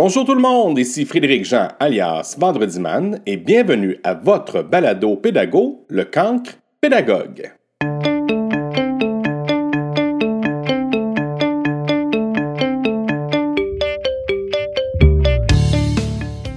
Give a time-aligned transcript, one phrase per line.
[0.00, 5.16] Bonjour tout le monde, ici Frédéric Jean alias Vendredi Man et bienvenue à votre balado
[5.16, 7.50] pédago, le cancre pédagogue.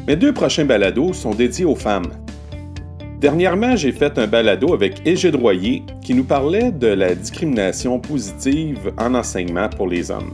[0.08, 2.12] Mes deux prochains balados sont dédiés aux femmes.
[3.20, 8.94] Dernièrement, j'ai fait un balado avec Égide Royer qui nous parlait de la discrimination positive
[9.00, 10.34] en enseignement pour les hommes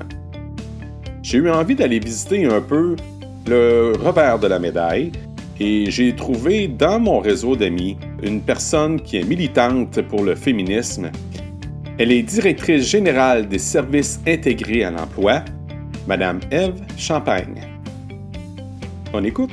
[1.28, 2.96] j'ai eu envie d'aller visiter un peu
[3.48, 5.12] le revers de la médaille
[5.60, 11.12] et j'ai trouvé dans mon réseau d'amis une personne qui est militante pour le féminisme.
[12.00, 15.44] Elle est directrice générale des services intégrés à l'emploi,
[16.08, 17.62] Madame Eve Champagne.
[19.12, 19.52] On écoute.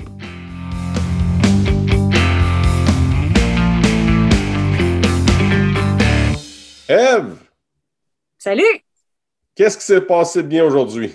[6.89, 7.35] Eve!
[8.39, 8.63] Salut!
[9.57, 11.11] Qu'est-ce qui s'est passé bien aujourd'hui?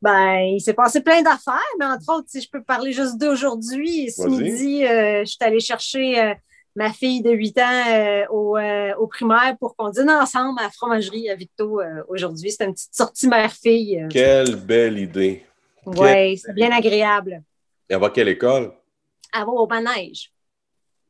[0.00, 4.10] Ben, il s'est passé plein d'affaires, mais entre autres, si je peux parler juste d'aujourd'hui,
[4.10, 6.34] ce midi, euh, je suis allée chercher euh,
[6.76, 11.28] ma fille de 8 ans euh, au, primaire pour qu'on dîne ensemble à la fromagerie
[11.28, 12.52] à Victo aujourd'hui.
[12.52, 14.06] C'est une petite sortie mère-fille.
[14.10, 15.44] Quelle belle idée!
[15.84, 17.42] Oui, c'est bien agréable.
[17.88, 18.72] Et elle va à quelle école?
[19.34, 20.32] Elle va au manège.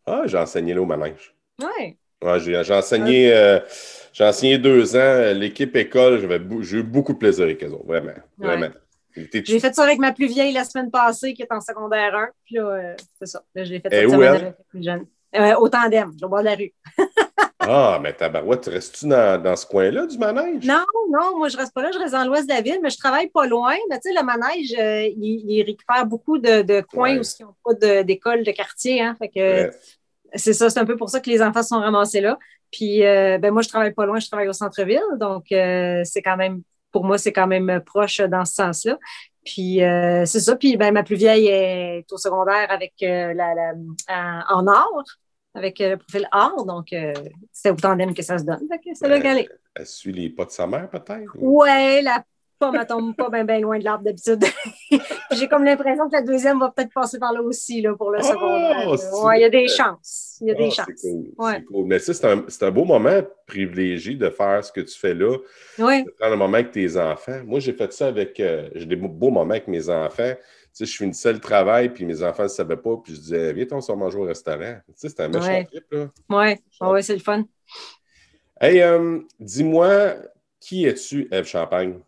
[0.07, 1.35] Ah, j'ai enseigné là au manège.
[1.61, 1.97] Oui.
[2.23, 3.61] Ouais, j'ai enseigné.
[4.19, 5.33] J'ai enseigné deux ans.
[5.33, 6.29] L'équipe école,
[6.63, 8.11] j'ai eu beaucoup de plaisir avec eux autres, vraiment.
[8.37, 8.67] vraiment.
[9.15, 12.29] J'ai fait ça avec ma plus vieille la semaine passée, qui est en secondaire 1.
[12.45, 13.43] Puis là, euh, c'est ça.
[13.55, 15.07] Là, je l'ai fait cette semaine avec la plus jeune.
[15.37, 16.75] Euh, au tandem, au bord de la rue.
[17.61, 20.65] ah, mais tabarouette, tu restes-tu dans, dans, ce coin-là du manège?
[20.65, 21.91] Non, non, moi, je reste pas là.
[21.93, 23.77] Je reste dans l'ouest de la ville, mais je travaille pas loin.
[23.89, 27.55] Mais tu sais, le manège, euh, il, récupère beaucoup de, de coins où ils n'ont
[27.65, 29.01] pas d'école de, quartier.
[29.01, 29.71] Hein, fait que
[30.35, 32.37] c'est ça, c'est un peu pour ça que les enfants sont ramassés là.
[32.71, 35.03] Puis, euh, ben moi, je travaille pas loin, je travaille au centre-ville.
[35.19, 38.99] Donc, euh, c'est quand même, pour moi, c'est quand même proche dans ce sens-là.
[39.45, 40.57] Puis, euh, c'est ça.
[40.57, 43.73] Puis, ben, ma plus vieille est au secondaire avec la,
[44.51, 45.05] en or,
[45.55, 46.67] avec le profil or.
[46.67, 46.95] Donc,
[47.53, 48.61] c'est au tandem que ça se donne.
[48.95, 51.33] c'est qu'elle Elle suit les pas de sa mère, peut-être?
[51.37, 52.23] Oui, la
[52.59, 54.45] pas, ne tombe pas bien loin de l'arbre d'habitude.
[55.33, 58.23] J'ai comme l'impression que la deuxième va peut-être passer par là aussi là, pour le
[58.23, 58.97] second.
[59.13, 60.39] Oh, il y a des chances.
[60.41, 61.65] Il y a des oh, chances.
[61.67, 61.87] Cool.
[61.87, 65.37] Mais ça, c'est un, un, beau moment privilégié de faire ce que tu fais là.
[65.79, 66.05] Oui.
[66.05, 67.41] De prendre un moment avec tes enfants.
[67.45, 68.39] Moi, j'ai fait ça avec.
[68.41, 70.35] Euh, j'ai des beaux moments avec mes enfants.
[70.35, 73.53] Tu sais, je finissais le travail, puis mes enfants ne savaient pas, puis je disais,
[73.53, 74.77] viens, on se manger au restaurant.
[74.87, 76.11] Tu sais, c'était un méchant trip, là.
[76.29, 77.45] Oui, ouais, c'est le fun.
[78.61, 80.15] Hey, euh, dis-moi,
[80.61, 82.01] qui es-tu, Eve Champagne?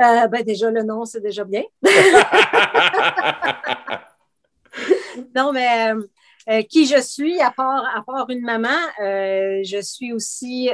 [0.00, 1.62] Euh, ben déjà, le nom, c'est déjà bien.
[5.34, 6.02] non, mais euh,
[6.48, 10.70] euh, qui je suis, à part, à part une maman, je suis aussi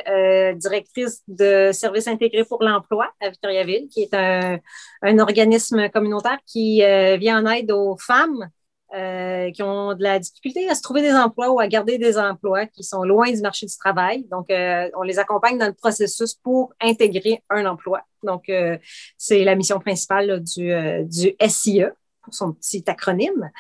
[0.55, 4.59] directrice de services intégrés pour l'emploi à Victoriaville, qui est un,
[5.03, 6.83] un organisme communautaire qui
[7.19, 8.49] vient en aide aux femmes
[8.95, 12.17] euh, qui ont de la difficulté à se trouver des emplois ou à garder des
[12.19, 14.25] emplois qui sont loin du marché du travail.
[14.31, 18.03] Donc, euh, on les accompagne dans le processus pour intégrer un emploi.
[18.23, 18.79] Donc, euh,
[19.19, 20.73] c'est la mission principale du,
[21.05, 21.85] du SIE
[22.23, 23.51] pour son petit acronyme.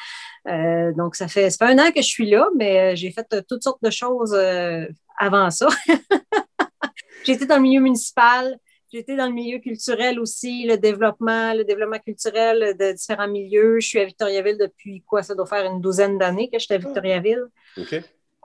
[0.96, 3.64] donc, ça fait, ça fait un an que je suis là, mais j'ai fait toutes
[3.64, 4.34] sortes de choses
[5.18, 5.68] avant ça.
[7.32, 8.58] été dans le milieu municipal,
[8.96, 13.78] J'étais dans le milieu culturel aussi, le développement, le développement culturel de différents milieux.
[13.78, 15.22] Je suis à Victoriaville depuis quoi?
[15.22, 17.44] Ça doit faire une douzaine d'années que je suis à Victoriaville.
[17.76, 17.94] OK.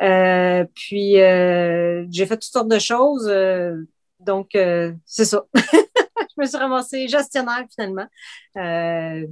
[0.01, 3.29] Euh, puis euh, j'ai fait toutes sortes de choses.
[3.29, 3.77] Euh,
[4.19, 4.49] donc,
[5.05, 5.45] c'est ça.
[5.55, 8.07] je me suis ramassée gestionnaire finalement.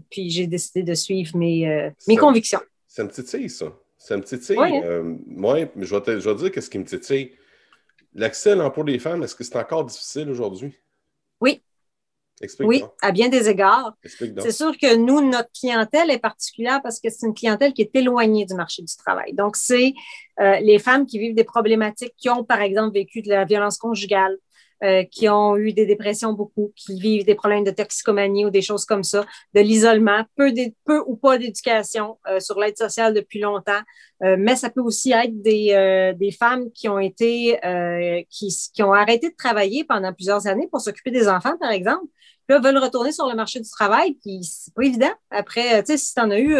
[0.09, 2.62] puis j'ai décidé de suivre mes, mes convictions.
[2.88, 3.66] Ça me titille, ça.
[3.97, 4.57] Ça me titille.
[4.57, 5.18] Hein?
[5.28, 7.34] moi, je vais, te, je vais te dire qu'est-ce qui me titille.
[8.13, 10.80] L'accès à l'emploi des femmes, est-ce que c'est encore difficile aujourd'hui?
[11.42, 11.62] Oui.
[12.62, 13.94] oui, à bien des égards.
[14.04, 17.96] C'est sûr que nous, notre clientèle est particulière parce que c'est une clientèle qui est
[17.96, 19.34] éloignée du marché du travail.
[19.34, 19.94] Donc, c'est
[20.40, 23.78] euh, les femmes qui vivent des problématiques, qui ont, par exemple, vécu de la violence
[23.78, 24.38] conjugale,
[24.82, 28.62] euh, qui ont eu des dépressions beaucoup, qui vivent des problèmes de toxicomanie ou des
[28.62, 30.54] choses comme ça, de l'isolement, peu,
[30.86, 33.81] peu ou pas d'éducation euh, sur l'aide sociale depuis longtemps,
[34.24, 37.60] euh, mais ça peut aussi être des, des femmes qui ont été,
[38.30, 42.06] qui, qui ont arrêté de travailler pendant plusieurs années pour s'occuper des enfants, par exemple,
[42.48, 45.12] puis là, veulent retourner sur le marché du travail, puis c'est pas évident.
[45.30, 46.56] Après, tu sais, si tu en as eu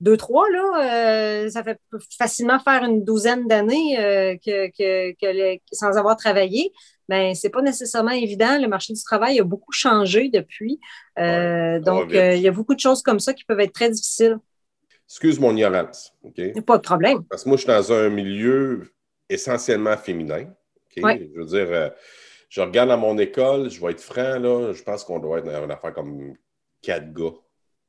[0.00, 1.78] deux, trois, là, ça fait
[2.18, 3.94] facilement faire une douzaine d'années
[4.44, 6.72] que, que, que sans avoir travaillé
[7.10, 8.56] ben c'est pas nécessairement évident.
[8.58, 10.78] Le marché du travail a beaucoup changé depuis.
[11.18, 13.90] Euh, donc, euh, il y a beaucoup de choses comme ça qui peuvent être très
[13.90, 14.38] difficiles.
[15.08, 16.14] Excuse mon ignorance.
[16.64, 17.24] Pas de problème.
[17.24, 18.92] Parce que moi, je suis dans un milieu
[19.28, 20.46] essentiellement féminin.
[20.96, 21.02] Je
[21.36, 21.88] veux dire, euh,
[22.48, 25.46] je regarde à mon école, je vais être franc, là, je pense qu'on doit être
[25.46, 26.34] dans une affaire comme
[26.80, 27.34] quatre gars.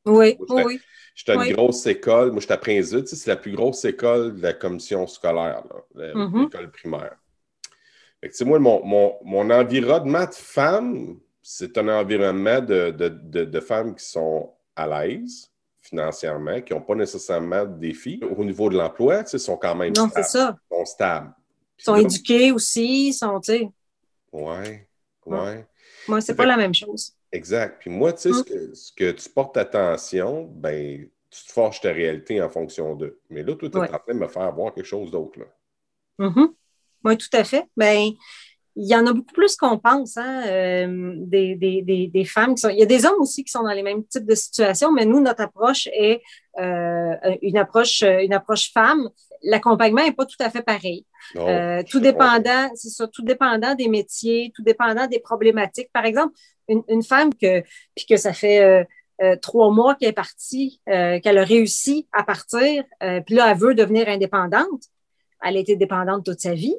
[0.05, 0.79] Oui, oui.
[1.13, 2.31] J'étais une grosse école.
[2.31, 5.63] Moi, j'étais à Prince c'est la plus grosse école de la commission scolaire,
[5.95, 6.43] mm-hmm.
[6.43, 7.17] l'école primaire.
[8.21, 13.95] Fait moi, mon, mon, mon, environnement de femmes, c'est un environnement de, de, de, femmes
[13.95, 15.51] qui sont à l'aise
[15.81, 18.21] financièrement, qui n'ont pas nécessairement de défis.
[18.37, 20.25] Au niveau de l'emploi, ils sont quand même non, stables.
[20.25, 20.57] Ça.
[20.69, 21.33] Ils sont stables.
[21.79, 23.69] Ils sont éduqués aussi, sont, tu sais.
[24.31, 24.79] Oui,
[25.25, 25.63] oui.
[26.07, 27.13] Moi, c'est pas la même chose.
[27.31, 27.77] Exact.
[27.79, 28.43] Puis moi, tu sais, ce, hum.
[28.43, 33.19] que, ce, que, tu portes attention, ben, tu te forges ta réalité en fonction d'eux.
[33.29, 35.39] Mais là, toi, tu es en train de me faire voir quelque chose d'autre.
[36.19, 36.45] Mm
[37.03, 37.65] Oui, tout à fait.
[37.77, 38.11] Ben,
[38.75, 42.61] il y en a beaucoup plus qu'on pense, hein, euh, des, des, des, femmes qui
[42.61, 42.69] sont.
[42.69, 45.05] Il y a des hommes aussi qui sont dans les mêmes types de situations, mais
[45.05, 46.21] nous, notre approche est
[46.59, 49.09] euh, une approche, une approche femme.
[49.43, 51.05] L'accompagnement n'est pas tout à fait pareil.
[51.35, 55.89] Euh, tout dépendant, c'est ça, tout dépendant des métiers, tout dépendant des problématiques.
[55.91, 56.33] Par exemple,
[56.69, 57.61] une, une femme que,
[57.95, 58.87] puis que ça fait
[59.41, 62.83] trois mois qu'elle est partie, qu'elle a réussi à partir,
[63.25, 64.83] puis là, elle veut devenir indépendante.
[65.43, 66.75] Elle a été dépendante toute sa vie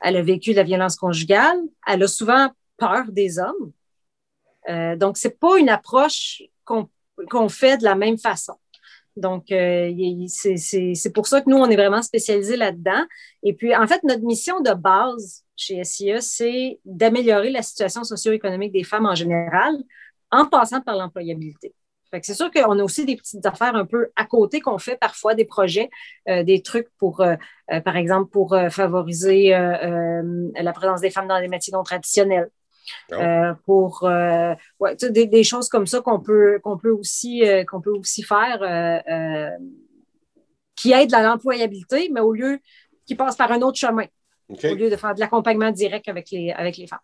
[0.00, 3.72] elle a vécu la violence conjugale, elle a souvent peur des hommes.
[4.68, 8.54] Euh, donc, ce n'est pas une approche qu'on fait de la même façon.
[9.16, 9.92] Donc, euh,
[10.28, 13.04] c'est pour ça que nous, on est vraiment spécialisés là-dedans.
[13.42, 18.72] Et puis, en fait, notre mission de base chez SIE, c'est d'améliorer la situation socio-économique
[18.72, 19.74] des femmes en général
[20.30, 21.74] en passant par l'employabilité
[22.22, 25.34] c'est sûr qu'on a aussi des petites affaires un peu à côté qu'on fait parfois,
[25.34, 25.90] des projets,
[26.28, 27.36] euh, des trucs pour, euh,
[27.72, 32.50] euh, par exemple, pour favoriser la présence des femmes dans les métiers non traditionnels.
[33.12, 33.56] Ah.
[33.66, 34.08] pour
[35.00, 38.58] des, choses comme ça qu'on peut, qu'on peut, aussi, qu'on peut aussi faire
[40.74, 42.58] qui aident à l'employabilité, mais au lieu
[43.06, 44.06] qui passent par un autre chemin,
[44.48, 46.98] au lieu de faire de l'accompagnement direct avec les, avec les femmes.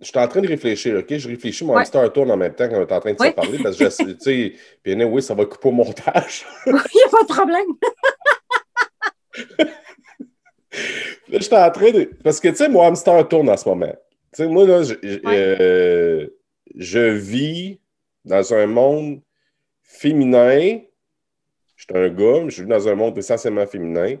[0.00, 1.14] Je suis en train de réfléchir, OK?
[1.14, 3.32] Je réfléchis, mon hamster tourne en même temps quand on est en train de se
[3.32, 6.46] parler parce que, tu sais, puis oui, ça va couper au montage.
[6.66, 7.66] Il n'y a pas de problème.
[11.28, 12.10] là, je suis en train de.
[12.24, 13.94] Parce que, tu sais, mon hamster tourne en ce moment.
[14.32, 16.26] Tu sais, moi, là, je, euh,
[16.74, 17.80] je vis
[18.24, 19.20] dans un monde
[19.82, 20.80] féminin.
[21.76, 24.16] Je suis un gars, mais je vis dans un monde essentiellement féminin.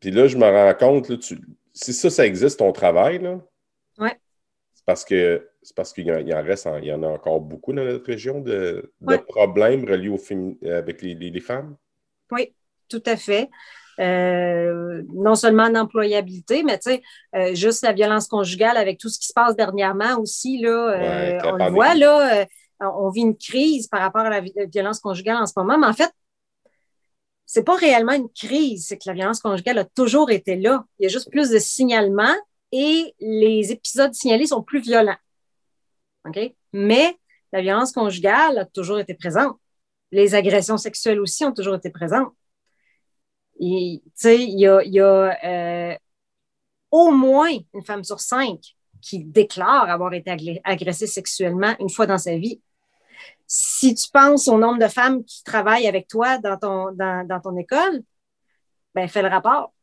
[0.00, 1.38] Puis là, je me rends compte, là, tu...
[1.72, 3.40] si ça, ça existe, ton travail, là.
[4.86, 7.84] Parce que c'est parce qu'il y, en reste, il y en a encore beaucoup dans
[7.84, 8.92] notre région de,
[9.28, 10.18] problèmes reliés au
[10.68, 11.76] avec les, femmes?
[12.30, 12.54] Oui,
[12.88, 13.48] tout à fait.
[14.00, 17.02] Euh, non seulement l'employabilité, mais tu sais,
[17.36, 21.38] euh, juste la violence conjugale avec tout ce qui se passe dernièrement aussi, là, euh,
[21.44, 22.46] on le voit, là,
[22.80, 25.92] on vit une crise par rapport à la violence conjugale en ce moment, mais en
[25.92, 26.10] fait,
[27.46, 30.84] c'est pas réellement une crise, c'est que la violence conjugale a toujours été là.
[30.98, 32.34] Il y a juste plus de signalement
[32.76, 35.16] et les épisodes signalés sont plus violents.
[36.72, 37.16] Mais
[37.52, 39.56] la violence conjugale a toujours été présente.
[40.10, 42.34] Les agressions sexuelles aussi ont toujours été présentes.
[43.60, 45.96] Il y a, y a euh,
[46.90, 48.58] au moins une femme sur cinq
[49.00, 52.60] qui déclare avoir été agressée sexuellement une fois dans sa vie.
[53.46, 57.40] Si tu penses au nombre de femmes qui travaillent avec toi dans ton, dans, dans
[57.40, 58.02] ton école,
[58.96, 59.73] ben fais le rapport.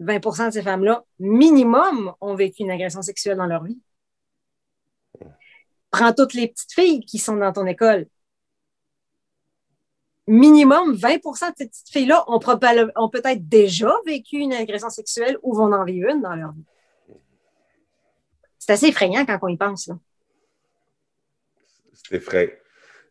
[0.00, 3.80] 20% de ces femmes-là, minimum, ont vécu une agression sexuelle dans leur vie.
[5.90, 8.06] Prends toutes les petites filles qui sont dans ton école.
[10.26, 15.72] Minimum 20% de ces petites filles-là ont, peut-être déjà vécu une agression sexuelle ou vont
[15.72, 16.64] en vivre une dans leur vie.
[18.58, 19.90] C'est assez effrayant quand on y pense.
[21.92, 22.52] C'est effrayant.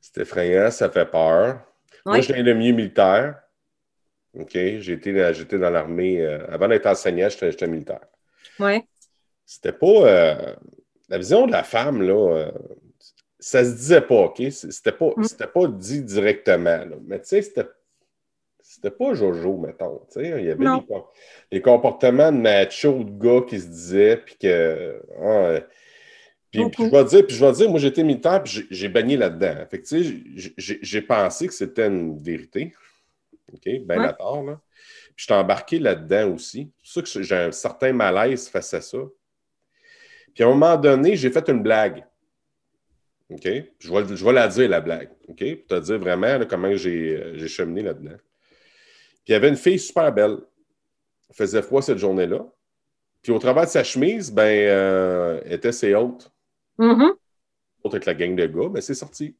[0.02, 1.62] C'est effrayant, ça fait peur.
[2.06, 3.42] Moi, je viens de milieu militaire.
[4.40, 4.58] OK?
[4.80, 6.22] J'étais dans l'armée.
[6.22, 8.06] Euh, avant d'être enseignant, j'étais militaire.
[8.60, 8.84] Oui.
[9.46, 9.88] C'était pas.
[9.88, 10.56] Euh,
[11.10, 12.52] la vision de la femme, là, euh,
[13.40, 14.42] ça se disait pas, OK?
[14.50, 15.28] C'était pas, mm.
[15.54, 16.80] pas dit directement.
[17.06, 17.68] Mais tu sais, c'était.
[18.62, 20.02] C'était pas Jojo, mettons.
[20.16, 20.66] Il y avait
[21.52, 25.02] des, comportements de macho, de gars qui se disaient, puis que.
[25.22, 25.60] Ah,
[26.52, 29.66] puis, je vais dire, puis je vais dire, moi j'étais militaire, puis j'ai baigné là-dedans.
[29.70, 29.88] Fait que,
[30.58, 32.74] j'ai pensé que c'était une vérité.
[33.56, 33.86] OK?
[33.86, 34.60] Ben à tort, là.
[35.16, 36.72] Puis je suis embarqué là-dedans aussi.
[36.84, 38.98] C'est pour ça que j'ai un certain malaise face à ça.
[40.34, 42.06] Puis à un moment donné, j'ai fait une blague.
[43.30, 43.48] OK?
[43.80, 45.10] Je vais, je vais la dire, la blague.
[45.30, 45.56] OK?
[45.56, 48.18] Pour te dire vraiment comment euh, j'ai cheminé là-dedans.
[49.24, 50.38] Puis il y avait une fille super belle.
[51.30, 52.46] Elle faisait froid cette journée-là.
[53.22, 56.32] Puis au travers de sa chemise, ben, euh, était ses hautes.
[56.78, 57.14] Mm-hmm.
[57.86, 59.36] Avec la gang de gars, ben, c'est sorti.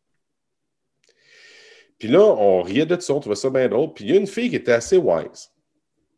[1.98, 3.94] Puis là, on riait de ça, on trouvait ça bien drôle.
[3.94, 5.52] Puis il y a une fille qui était assez wise.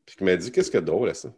[0.05, 1.31] Puis qui m'a dit Qu'est-ce que drôle à ça?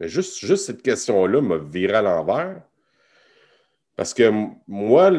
[0.00, 2.62] Mais juste, juste cette question-là m'a viré à l'envers.
[3.96, 4.30] Parce que
[4.66, 5.12] moi,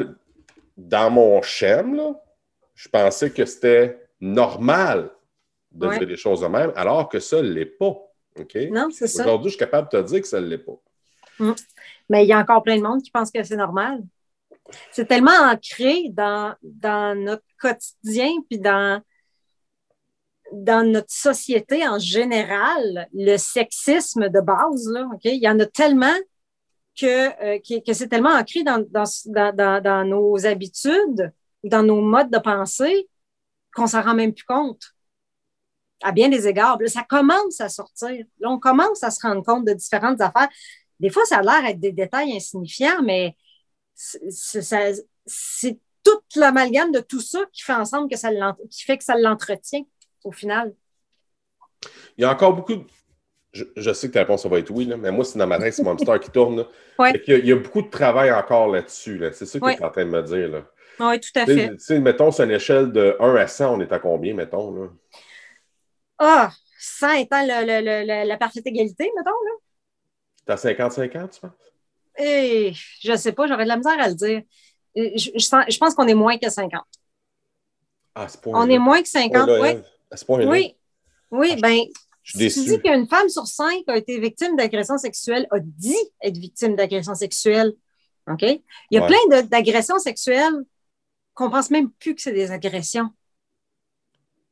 [0.77, 2.19] dans mon schéma,
[2.75, 5.11] je pensais que c'était normal
[5.71, 7.95] de dire les choses de même, alors que ça ne l'est pas.
[8.71, 9.23] Non, c'est ça.
[9.23, 10.79] Aujourd'hui, je suis capable de te dire que ça ne l'est pas.
[11.39, 11.51] Mm.
[12.09, 14.01] Mais il y a encore plein de monde qui pense que c'est normal.
[14.91, 16.55] C'est tellement ancré dans,
[17.15, 19.01] notre quotidien, puis dans,
[20.51, 24.89] notre société en général, le sexisme de base,
[25.23, 26.15] il y en a tellement
[26.99, 31.31] que, euh, c'est tellement ancré dans, nos habitudes,
[31.63, 33.07] dans nos modes de pensée,
[33.73, 34.83] qu'on s'en rend même plus compte.
[36.01, 36.77] À bien des égards.
[36.87, 38.25] ça commence à sortir.
[38.39, 40.47] Là, on commence à se rendre compte de différentes affaires.
[40.99, 43.35] Des fois, ça a l'air d'être des détails insignifiants, mais
[43.99, 48.29] c'est toute l'amalgame de tout ça qui fait ensemble que ça
[48.69, 49.83] qui fait que ça l'entretient
[50.23, 50.73] au final.
[52.17, 52.85] Il y a encore beaucoup de...
[53.53, 55.83] je, sais que ta réponse va être oui, mais moi, c'est dans ma tête, c'est
[55.83, 56.65] mon hamster qui tourne.
[57.27, 59.21] Il, y a, beaucoup de travail encore là-dessus.
[59.33, 60.65] C'est ça que tu es en train de me dire.
[60.99, 61.99] Oui, tout à fait.
[61.99, 64.73] Mettons, sur une échelle de 1 à 100, on est à combien, mettons?
[64.73, 64.89] Là?
[66.17, 69.29] Ah, 100 étant la parfaite égalité, mettons.
[69.29, 69.51] Là.
[70.45, 71.51] T'as 50-50, tu penses?
[72.19, 74.41] Eh, je ne sais pas, j'aurais de la misère à le dire.
[74.95, 76.81] Je, je pense qu'on est moins que 50.
[78.15, 79.69] Ah, On est moins que 50, oui.
[80.49, 80.75] Oui,
[81.31, 81.83] oui, bien,
[82.23, 86.37] si tu dis qu'une femme sur cinq a été victime d'agression sexuelle, a dit être
[86.37, 87.73] victime d'agression sexuelle,
[88.29, 88.41] OK?
[88.43, 88.61] Il
[88.91, 90.65] y a plein d'agressions sexuelles
[91.33, 93.09] qu'on pense même plus que c'est des agressions.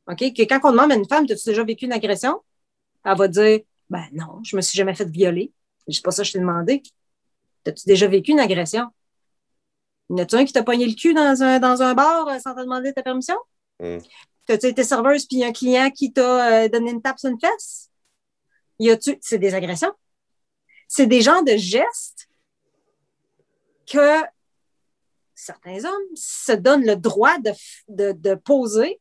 [0.07, 0.19] OK?
[0.33, 2.41] Que quand on demande à une femme, as-tu déjà vécu une agression?
[3.03, 3.59] Elle va dire,
[3.89, 5.51] ben non, je me suis jamais fait violer.
[5.89, 6.81] C'est pas ça que je t'ai demandé.
[7.67, 8.87] As-tu déjà vécu une agression?
[10.09, 12.39] Y en a-tu un qui t'a pogné le cul dans un, dans un bar euh,
[12.39, 13.35] sans te demander ta permission?
[13.79, 13.97] Mm.
[14.45, 17.89] T'as-tu été serveuse puis un client qui t'a euh, donné une tape sur une fesse?
[18.79, 19.17] Y a-tu.
[19.21, 19.91] C'est des agressions.
[20.87, 22.29] C'est des genres de gestes
[23.85, 24.21] que
[25.33, 27.51] certains hommes se donnent le droit de,
[27.89, 28.99] de, de poser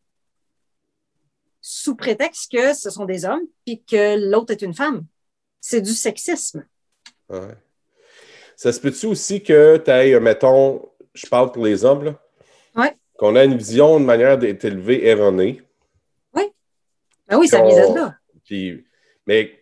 [1.61, 5.07] sous prétexte que ce sont des hommes puis que l'autre est une femme.
[5.61, 6.67] C'est du sexisme.
[7.29, 7.57] Ouais.
[8.57, 13.37] Ça se peut-tu aussi que tu aies, mettons, je parle pour les hommes, là, qu'on
[13.37, 15.63] a une vision, une manière d'être élevé erronée?
[16.35, 16.45] Oui.
[17.29, 18.19] Ben oui, ça vient de là.
[19.27, 19.53] mais,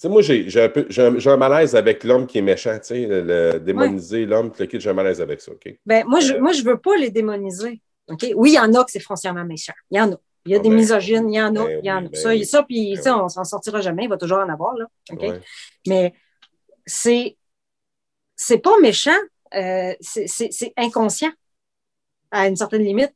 [0.00, 4.24] tu sais, moi, j'ai un, malaise avec l'homme qui est méchant, tu sais, le, démoniser
[4.24, 5.74] l'homme, j'ai un malaise avec ça, OK?
[5.84, 8.26] Ben, moi, je ne euh, veux pas les démoniser, OK?
[8.34, 9.74] Oui, il y en a que c'est foncièrement méchant.
[9.90, 10.16] Il y en a.
[10.46, 12.06] Il y a ah, des ben, misogynes, il y en a, ben il y en
[12.06, 12.08] a.
[12.14, 14.86] ça, ben ça, puis ça, on s'en sortira jamais, il va toujours en avoir, là,
[15.12, 15.22] OK?
[15.86, 16.14] Mais
[16.86, 17.36] c'est
[18.36, 19.18] c'est pas méchant,
[19.54, 21.32] euh, c'est inconscient
[22.30, 23.14] à une certaine limite.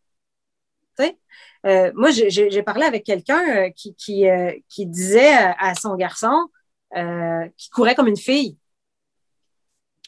[1.66, 6.48] Euh, moi, j'ai parlé avec quelqu'un euh, qui, qui, euh, qui, disait à son garçon
[6.92, 8.56] qu'il courait comme une fille.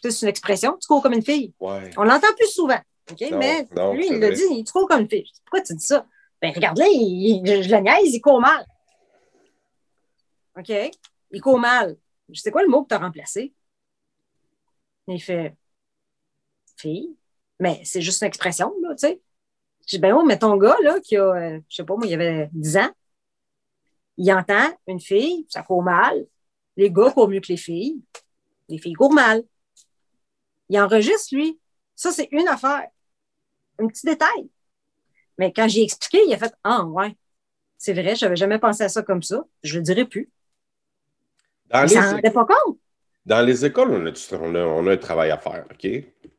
[0.03, 1.53] C'est une expression, tu cours comme une fille.
[1.61, 2.79] On l'entend plus souvent.
[3.33, 5.29] mais lui, il l'a dit, il court comme une fille.
[5.45, 6.07] Pourquoi tu dis ça?
[6.41, 6.85] Ben, regarde-le,
[7.63, 8.65] je le niaise, il court mal.
[10.59, 10.73] OK?
[11.33, 11.97] Il court mal.
[12.31, 13.55] Je sais quoi le mot que tu as remplacé?
[15.09, 15.57] Il fait
[16.77, 17.17] fille.
[17.61, 19.21] Mais c'est juste une expression, là, tu sais.
[19.87, 22.07] Je dis, ben oh, mais ton gars, là, qui a, euh, je sais pas, moi,
[22.07, 22.91] il avait 10 ans,
[24.17, 26.27] il entend une fille, ça court mal.
[26.77, 28.03] Les gars courent mieux que les filles.
[28.69, 29.45] Les filles courent mal.
[30.69, 31.59] Il enregistre, lui.
[31.95, 32.87] Ça, c'est une affaire.
[33.79, 34.51] Un petit détail.
[35.39, 37.17] Mais quand j'ai expliqué, il a fait Ah, ouais,
[37.79, 39.45] c'est vrai, je n'avais jamais pensé à ça comme ça.
[39.63, 40.31] Je le dirai plus.
[41.71, 41.89] Dans les...
[41.89, 42.79] ça pas compte.
[43.25, 44.07] Dans les écoles, on
[44.55, 45.91] a, on a, un travail à faire, OK?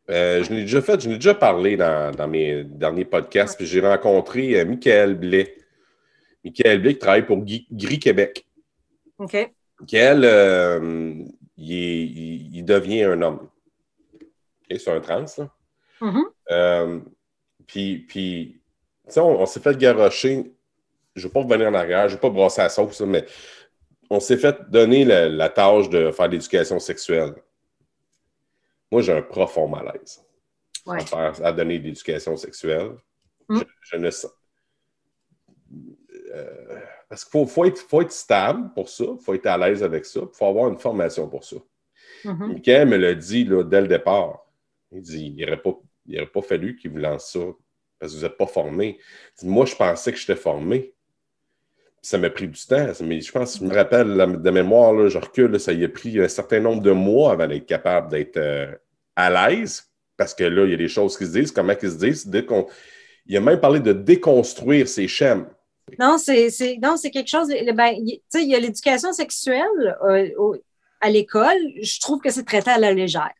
[0.10, 3.81] Euh, je l'ai déjà fait, je l'ai déjà parlé dans, mes derniers podcasts, puis j'ai
[3.81, 5.57] rencontré euh, Michael Blais.
[6.46, 8.46] Michael Blais qui travaille pour Gris Québec.
[9.17, 9.36] OK.
[9.81, 11.13] Michael, euh,
[11.57, 13.50] il, devient un homme.
[14.13, 15.50] OK, c'est un trans, là.
[16.00, 17.01] Mm-hmm.
[17.65, 18.62] puis, puis
[19.17, 20.53] on, s'est fait garrocher.
[21.15, 23.25] Je ne vais pas revenir en arrière, je ne vais pas brasser la sauce, mais
[24.10, 27.36] on s'est fait donner la, tâche de faire l'éducation sexuelle.
[28.92, 30.24] Moi, j'ai un profond malaise
[31.44, 32.92] à, donner de l'éducation sexuelle.
[33.50, 33.62] Mm.
[33.82, 34.32] Je, ne sens.
[36.34, 40.22] Euh, parce qu'il faut, être, stable pour ça, il faut être à l'aise avec ça,
[40.22, 41.58] il faut avoir une formation pour ça.
[42.26, 44.46] Mm me l'a dit dès le départ.
[44.92, 45.78] Il dit il n'aurait pas,
[46.34, 47.40] pas fallu qu'il vous lance ça
[48.00, 49.00] parce que vous n'êtes pas formé.
[49.44, 50.94] Moi, je pensais que j'étais formé
[52.08, 52.88] ça m'a pris du temps.
[53.02, 56.18] Mais je pense, je me rappelle de mémoire, là, je recule, ça y a pris
[56.22, 58.74] un certain nombre de mois avant d'être capable d'être euh,
[59.18, 59.92] à l'aise.
[60.16, 62.32] Parce que là, il y a des choses qui se disent, comment ils se disent.
[63.26, 65.50] Il a même parlé de déconstruire ses schèmes.
[66.00, 66.50] Non, c'est
[67.12, 67.50] quelque chose.
[67.74, 70.30] Ben, il y a l'éducation sexuelle euh,
[71.02, 71.58] à l'école.
[71.82, 73.34] Je trouve que c'est traité à la légère.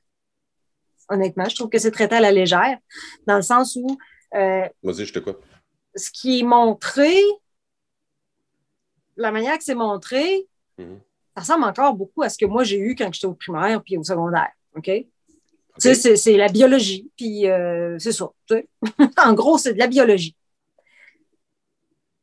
[1.08, 1.48] honnêtement.
[1.48, 2.78] Je trouve que c'est traité à la légère,
[3.26, 3.98] dans le sens où.
[4.36, 5.42] Euh, Vas-y, je te coupe.
[5.96, 7.16] Ce qui est montré,
[9.18, 10.48] la manière que c'est montré,
[10.78, 11.00] mhm.
[11.36, 13.98] ça ressemble encore beaucoup à ce que moi j'ai eu quand j'étais au primaire puis
[13.98, 14.52] au secondaire.
[14.76, 14.90] OK?
[15.80, 18.32] Tu sais, c'est la biologie, puis euh, c'est ça.
[19.18, 20.36] en gros, c'est de la biologie.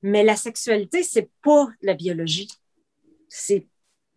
[0.02, 2.48] Mais la sexualité, c'est pas la biologie.
[3.28, 3.66] C'est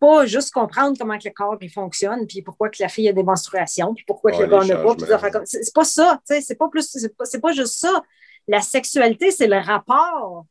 [0.00, 3.12] pas juste comprendre comment que le corps il fonctionne, puis pourquoi que la fille a
[3.12, 5.44] des menstruations, puis pourquoi que le gars n'a pas.
[5.44, 8.02] C'est pas ça, c'est pas plus, c'est pas, juste ça.
[8.46, 10.46] La sexualité, c'est le rapport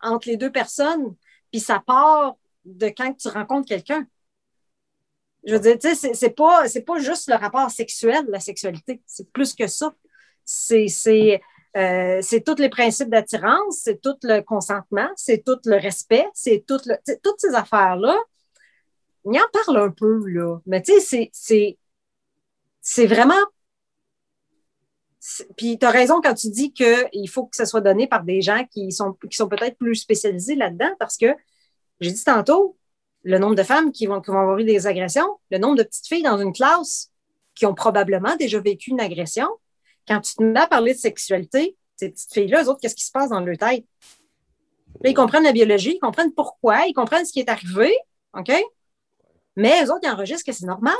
[0.00, 1.14] entre les deux personnes,
[1.54, 2.34] puis ça part
[2.64, 4.04] de quand tu rencontres quelqu'un.
[5.46, 9.00] Je veux dire, tu sais, c'est pas, pas juste le rapport sexuel, la sexualité.
[9.06, 9.94] C'est plus que ça.
[10.44, 11.40] C'est
[11.76, 16.80] euh, tous les principes d'attirance, c'est tout le consentement, c'est tout le respect, c'est tout
[16.86, 18.16] le, toutes ces affaires-là
[19.26, 20.58] il en parle un peu, là.
[20.66, 21.30] Mais tu sais,
[22.80, 23.40] c'est vraiment.
[25.56, 28.42] Puis tu as raison quand tu dis qu'il faut que ça soit donné par des
[28.42, 31.34] gens qui sont, qui sont peut-être plus spécialisés là-dedans parce que,
[32.00, 32.76] j'ai dit tantôt,
[33.22, 35.82] le nombre de femmes qui vont, qui vont avoir eu des agressions, le nombre de
[35.82, 37.10] petites filles dans une classe
[37.54, 39.48] qui ont probablement déjà vécu une agression.
[40.06, 43.04] Quand tu te mets à parler de sexualité, ces petites filles-là, eux autres, qu'est-ce qui
[43.04, 43.86] se passe dans leur tête?
[45.04, 47.96] ils comprennent la biologie, ils comprennent pourquoi, ils comprennent ce qui est arrivé,
[48.34, 48.52] OK?
[49.56, 50.94] Mais eux autres, ils enregistrent que c'est normal.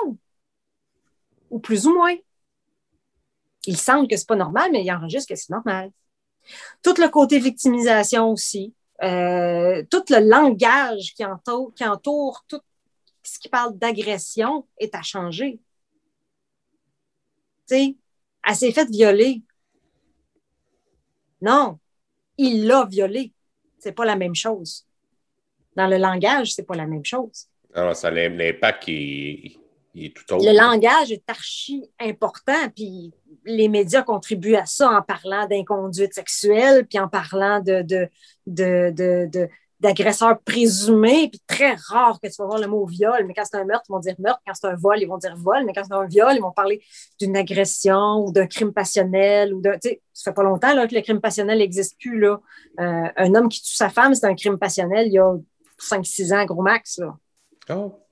[1.51, 2.15] Ou plus ou moins.
[3.67, 5.91] Ils sentent que c'est pas normal, mais ils enregistrent que c'est normal.
[6.83, 8.75] Tout le côté victimisation aussi.
[9.03, 12.61] Euh, tout le langage qui entoure, qui entoure tout
[13.23, 15.61] ce qui parle d'agression est à changer.
[17.67, 17.97] Tu sais,
[18.47, 19.43] elle s'est faite violer.
[21.41, 21.79] Non,
[22.37, 23.33] il l'a violée.
[23.79, 24.87] C'est pas la même chose.
[25.77, 27.49] Dans le langage, c'est pas la même chose.
[27.95, 28.89] Ça l'impact
[29.95, 30.45] est, est tout autre.
[30.45, 33.13] Le langage est archi important, puis
[33.45, 38.11] les médias contribuent à ça en parlant d'inconduite sexuelle, puis en parlant de, de,
[38.47, 39.49] de,
[39.81, 43.59] d'agresseurs présumés, puis très rare que tu vas voir le mot viol, mais quand c'est
[43.59, 45.73] un meurtre, ils vont dire meurtre, quand c'est un vol, ils vont dire vol, mais
[45.73, 46.83] quand c'est un viol, ils vont parler
[47.21, 49.53] d'une agression ou d'un crime passionnel.
[49.53, 49.77] ou d'un,
[50.13, 52.19] Ça fait pas longtemps là, que le crime passionnel n'existe plus.
[52.19, 52.41] Là.
[52.81, 55.35] Euh, un homme qui tue sa femme, c'est un crime passionnel il y a
[55.79, 56.99] 5-6 ans, gros max.
[56.99, 57.17] Là.
[57.71, 58.04] Oh,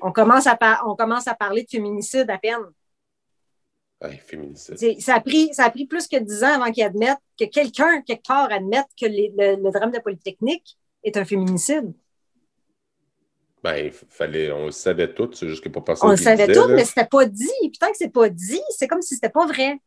[0.00, 2.64] on, commence à on commence à parler de féminicide à peine.
[4.26, 5.00] féminicide.
[5.00, 8.02] Ça a, pris, ça a pris plus que dix ans avant qu'ils admettent, que quelqu'un,
[8.02, 11.92] quelque part, admette que le, drame de Polytechnique est un féminicide.
[13.62, 16.68] Ben, fallait, on le savait tout, c'est juste que pour passer On le savait tout,
[16.68, 17.50] mais c'était pas dit.
[17.62, 19.78] Putain que c'est pas dit, c'est comme si c'était pas vrai.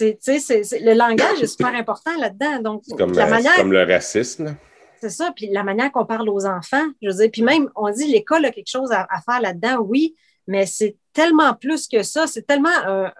[0.00, 2.60] Le langage est super important là-dedans.
[2.60, 4.56] Donc, c'est comme, euh, comme le racisme.
[5.04, 5.32] C'est ça.
[5.36, 8.46] Puis la manière qu'on parle aux enfants, je veux dire, puis même, on dit l'école
[8.46, 10.14] a quelque chose à, faire là-dedans, oui,
[10.46, 12.26] mais c'est tellement plus que ça.
[12.26, 13.12] C'est tellement un,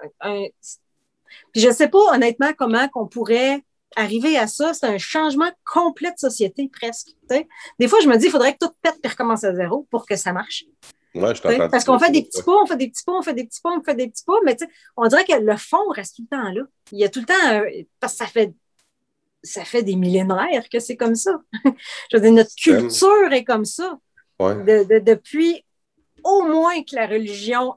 [1.53, 3.63] Puis je ne sais pas honnêtement comment qu'on pourrait
[3.97, 4.73] arriver à ça.
[4.73, 7.09] C'est un changement complet de société presque.
[7.79, 10.07] Des fois, je me dis, il faudrait que tout pète et recommence à zéro pour
[10.07, 10.65] que ça marche.
[11.15, 13.35] Ouais, je Parce qu'on fait des petits pas, on fait des petits pas, on fait
[13.35, 14.57] des petits pas, on fait des petits pas, mais
[14.97, 16.63] on dirait que le fond reste tout le temps là.
[16.93, 18.55] Il y a tout le temps, parce que ça fait
[19.45, 21.39] ça fait des millénaires que c'est comme ça.
[22.11, 23.99] Je veux dire, notre culture est comme ça.
[24.41, 25.65] depuis
[26.25, 27.75] au moins que la religion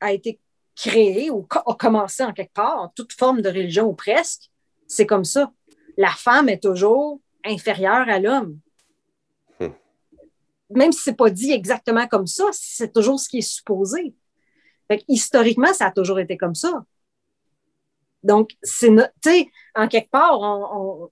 [0.00, 0.40] a été
[0.74, 4.50] créée ou a commencé en quelque part, toute forme de religion ou presque,
[4.88, 5.52] c'est comme ça.
[5.98, 8.58] La femme est toujours inférieure à l'homme.
[9.60, 9.68] Hmm.
[10.70, 14.14] Même si ce n'est pas dit exactement comme ça, c'est toujours ce qui est supposé.
[15.08, 16.84] historiquement, ça a toujours été comme ça.
[18.22, 21.10] Donc, c'est tu sais, en quelque part, on,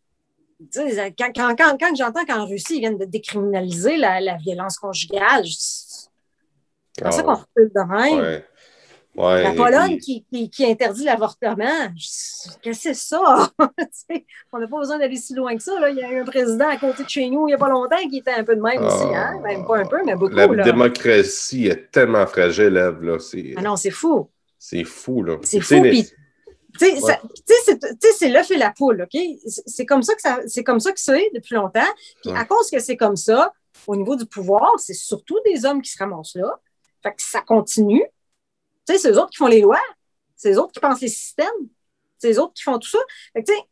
[1.18, 5.44] quand, quand, quand, quand j'entends qu'en Russie, ils viennent de décriminaliser la, la violence conjugale,
[5.46, 8.42] c'est pour ça qu'on recule de même.
[9.16, 9.42] Ouais.
[9.42, 13.50] la Pologne qui, qui, qui, interdit l'avortement, qu'est-ce que c'est ça?
[14.52, 15.80] on n'a pas besoin d'aller si loin que ça.
[15.80, 15.90] Là.
[15.90, 17.68] Il y a eu un président à côté de chez nous il n'y a pas
[17.68, 19.14] longtemps qui était un peu de même aussi.
[19.14, 19.40] Hein?
[19.42, 20.34] Même pas un peu, mais beaucoup.
[20.34, 23.18] La démocratie est tellement fragile, Là.
[23.56, 24.28] Ah non, c'est fou.
[24.58, 25.22] C'est fou.
[25.22, 25.38] là.
[25.42, 25.80] C'est fou.
[25.80, 26.06] Puis
[26.78, 29.20] tu sais, c'est l'œuf et la poule, OK?
[29.46, 31.80] C'est comme ça que ça, c'est comme ça que c'est depuis longtemps.
[32.22, 33.52] Puis à cause que c'est comme ça,
[33.86, 36.60] au niveau du pouvoir, c'est surtout des hommes qui se ramassent là.
[37.02, 38.04] Fait que ça continue.
[38.86, 39.80] Tu sais, c'est eux autres qui font les lois.
[40.36, 41.46] C'est eux autres qui pensent les systèmes.
[42.18, 42.98] C'est eux autres qui font tout ça.
[43.32, 43.64] Fait que tu sais,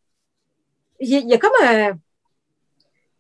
[1.01, 1.93] il y, a comme un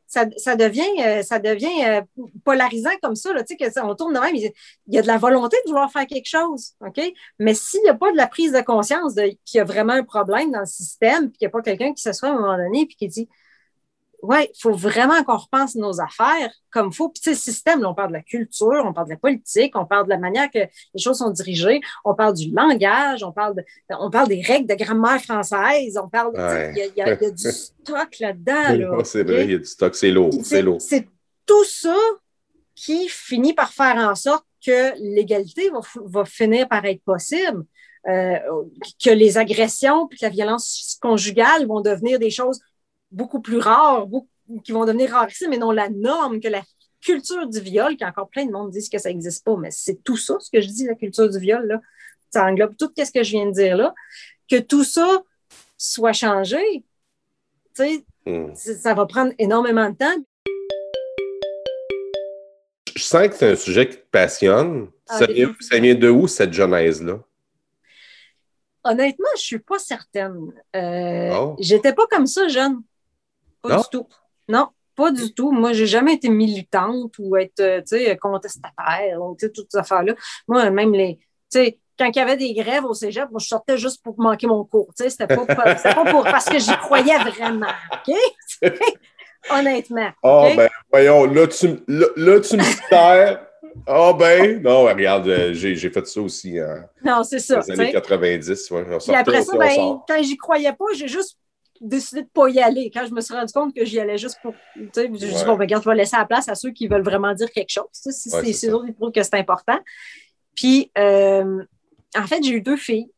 [0.09, 2.01] ça, devient, euh, ça devient euh,
[2.45, 3.33] polarisant comme ça.
[3.35, 4.35] Là, que, on tourne de même.
[4.35, 4.51] Il
[4.89, 6.73] y a de la volonté de vouloir faire quelque chose.
[6.81, 7.01] OK?
[7.39, 10.05] Mais s'il n'y a pas de la prise de conscience qu'il y a vraiment un
[10.05, 12.57] problème dans le système, puis qu'il n'y a pas quelqu'un qui s'assoit à un moment
[12.57, 13.29] donné puis qui dit
[14.23, 17.09] ouais, il faut vraiment qu'on repense nos affaires comme il faut.
[17.09, 19.77] Puis, tu sais, le système, on parle de la culture, on parle de la politique,
[19.77, 23.33] on parle de la manière que les choses sont dirigées, on parle du langage, on
[23.33, 26.33] parle, de, on parle des règles de grammaire française, on parle.
[26.77, 29.05] Il y, a du stock là-dedans.
[29.05, 30.35] c'est vrai, il y a du stock, c'est lourd.
[30.43, 30.81] C'est lourd.
[30.81, 31.09] C'est
[31.47, 31.97] tout ça
[32.75, 37.65] qui finit par faire en sorte que l'égalité va, va finir par être possible.
[38.07, 38.39] Euh,
[39.05, 42.59] que les agressions et la violence conjugale vont devenir des choses
[43.11, 44.07] beaucoup plus rares,
[44.65, 46.63] qui vont devenir rares ici, mais non la norme, que la
[47.01, 50.03] culture du viol, qui encore plein de monde disent que ça n'existe pas, mais c'est
[50.03, 51.81] tout ça, ce que je dis, la culture du viol, là.
[52.31, 53.95] ça englobe tout ce que je viens de dire là,
[54.51, 55.23] que tout ça
[55.77, 56.85] soit changé,
[58.27, 58.55] hmm.
[58.55, 60.25] ça va prendre énormément de temps.
[62.97, 64.89] Je sens que c'est un sujet qui te passionne.
[65.09, 67.21] Ah, ça, vient, ça vient de où cette genèse-là?
[68.83, 70.53] Honnêtement, je ne suis pas certaine.
[70.75, 71.57] Euh, oh.
[71.61, 72.83] J'étais pas comme ça jeune.
[73.63, 74.07] Pas du tout.
[74.49, 75.53] Non, pas du tout.
[75.53, 80.15] Moi, j'ai jamais été militante ou être, euh, tu sais, contestataire, ou, toutes ces affaires-là.
[80.47, 83.49] Moi, même les, tu sais, quand il y avait des grèves au cégep, moi, je
[83.49, 84.93] sortais juste pour manquer mon cours.
[84.97, 87.67] Tu sais, c'était pas, pas, pour, parce que j'y croyais vraiment.
[87.93, 88.15] OK?
[89.51, 90.11] Honnêtement.
[90.23, 93.41] Ah, oh, ben, voyons, là, tu, là, tu me sers.
[93.87, 96.59] Ah, oh, ben, non, regarde, euh, j'ai, fait ça aussi.
[96.59, 97.61] Hein, non, c'est ça.
[97.61, 98.71] Dans les années 90.
[98.71, 101.38] Ouais, Et après ça, ben, quand j'y croyais pas, j'ai juste
[101.81, 102.91] décidé de ne pas y aller.
[102.93, 104.55] Quand je me suis rendu compte que j'y allais juste pour.
[104.75, 106.89] Tu sais, je dis, bon, ben, regarde, je vais laisser la place à ceux qui
[106.89, 107.87] veulent vraiment dire quelque chose.
[107.93, 109.79] si c'est eux qui trouvent que c'est important.
[110.55, 111.63] Puis, euh,
[112.17, 113.11] en fait, j'ai eu deux filles.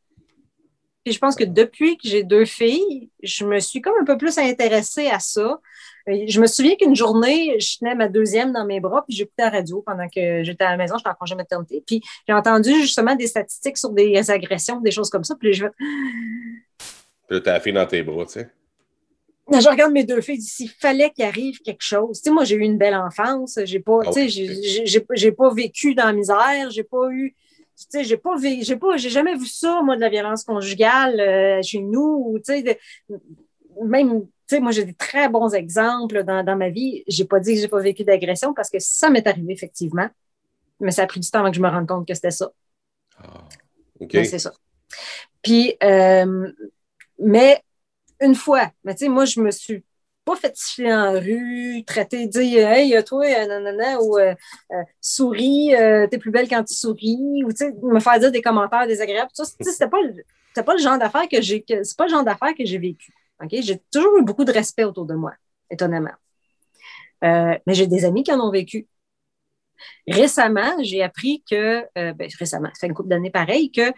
[1.05, 4.19] Puis je pense que depuis que j'ai deux filles, je me suis comme un peu
[4.19, 5.59] plus intéressée à ça.
[6.07, 9.51] Je me souviens qu'une journée, je tenais ma deuxième dans mes bras, puis j'écoutais la
[9.51, 11.83] radio pendant que j'étais à la maison, j'étais en congé maternité.
[11.87, 15.35] Puis j'ai entendu justement des statistiques sur des agressions, des choses comme ça.
[15.37, 15.67] Puis je
[17.31, 18.51] puis là, fille dans tes bras, tu sais.
[19.53, 22.19] Je regarde mes deux filles, s'il fallait qu'il arrive quelque chose.
[22.19, 23.59] Tu sais, moi, j'ai eu une belle enfance.
[23.65, 26.71] J'ai pas, ah sais, j'ai pas vécu dans la misère.
[26.71, 27.35] J'ai pas eu,
[27.77, 31.21] tu sais, j'ai pas, j'ai pas, j'ai jamais vu ça, moi, de la violence conjugale
[31.21, 32.37] euh, chez nous.
[32.45, 32.79] Tu sais,
[33.85, 37.03] même, tu sais, moi, j'ai des très bons exemples dans, dans ma vie.
[37.09, 40.09] J'ai pas dit que j'ai pas vécu d'agression parce que ça m'est arrivé, effectivement.
[40.79, 42.53] Mais ça a pris du temps avant que je me rende compte que c'était ça.
[43.19, 43.49] Ah,
[43.99, 44.11] OK.
[44.13, 44.53] C'est ça.
[45.43, 46.53] Puis, euh,
[47.21, 47.63] mais
[48.21, 49.85] une fois, mais tu sais, moi, je me suis
[50.25, 54.35] pas fait siffler en rue, traiter, dire Hey, toi, euh, nanana, ou euh,
[54.73, 55.73] euh, souris,
[56.11, 59.31] t'es plus belle quand tu souris, ou tu sais, me faire dire des commentaires désagréables.
[59.33, 59.99] Ça, c'était pas,
[60.65, 63.13] pas le genre d'affaires que j'ai c'est pas le genre d'affaires que j'ai vécu.
[63.51, 65.33] J'ai toujours eu beaucoup de respect autour de moi,
[65.71, 66.11] étonnamment.
[67.23, 68.87] mais j'ai des amis qui en ont vécu.
[70.07, 73.93] Récemment, j'ai appris que, ben, récemment, ça fait une couple d'années pareil, que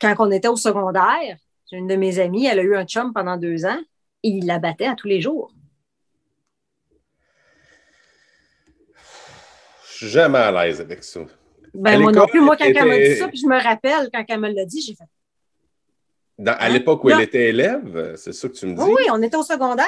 [0.00, 1.36] quand on était au secondaire,
[1.72, 3.80] une de mes amies, elle a eu un chum pendant deux ans
[4.22, 5.52] et il la battait à tous les jours.
[9.90, 11.20] Je suis jamais à l'aise avec ça.
[11.72, 14.24] Ben, moi non plus, moi, quand elle m'a dit ça, puis je me rappelle, quand
[14.28, 16.48] elle me l'a dit, j'ai fait.
[16.48, 16.68] à hein?
[16.68, 18.82] l'époque où elle était élève, c'est ça que tu me dis?
[18.82, 19.86] Oui, on était au secondaire.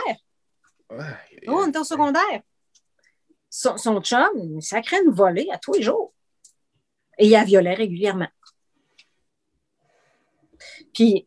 [0.90, 0.98] Oui,
[1.46, 2.40] on était au secondaire.
[3.50, 6.12] Son, son chum, il sacrait une volée à tous les jours.
[7.18, 8.28] Et il la violait régulièrement.
[10.92, 11.26] Puis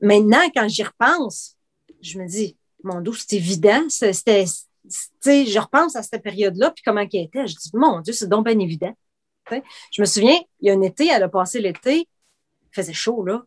[0.00, 1.56] Maintenant, quand j'y repense,
[2.00, 3.88] je me dis, mon Dieu, c'est évident.
[3.88, 7.46] C'était, je repense à cette période-là, puis comment elle était.
[7.46, 8.94] Je dis, mon Dieu, c'est donc bien évident.
[9.50, 13.24] je me souviens, il y a un été, elle a passé l'été, il faisait chaud,
[13.24, 13.42] là,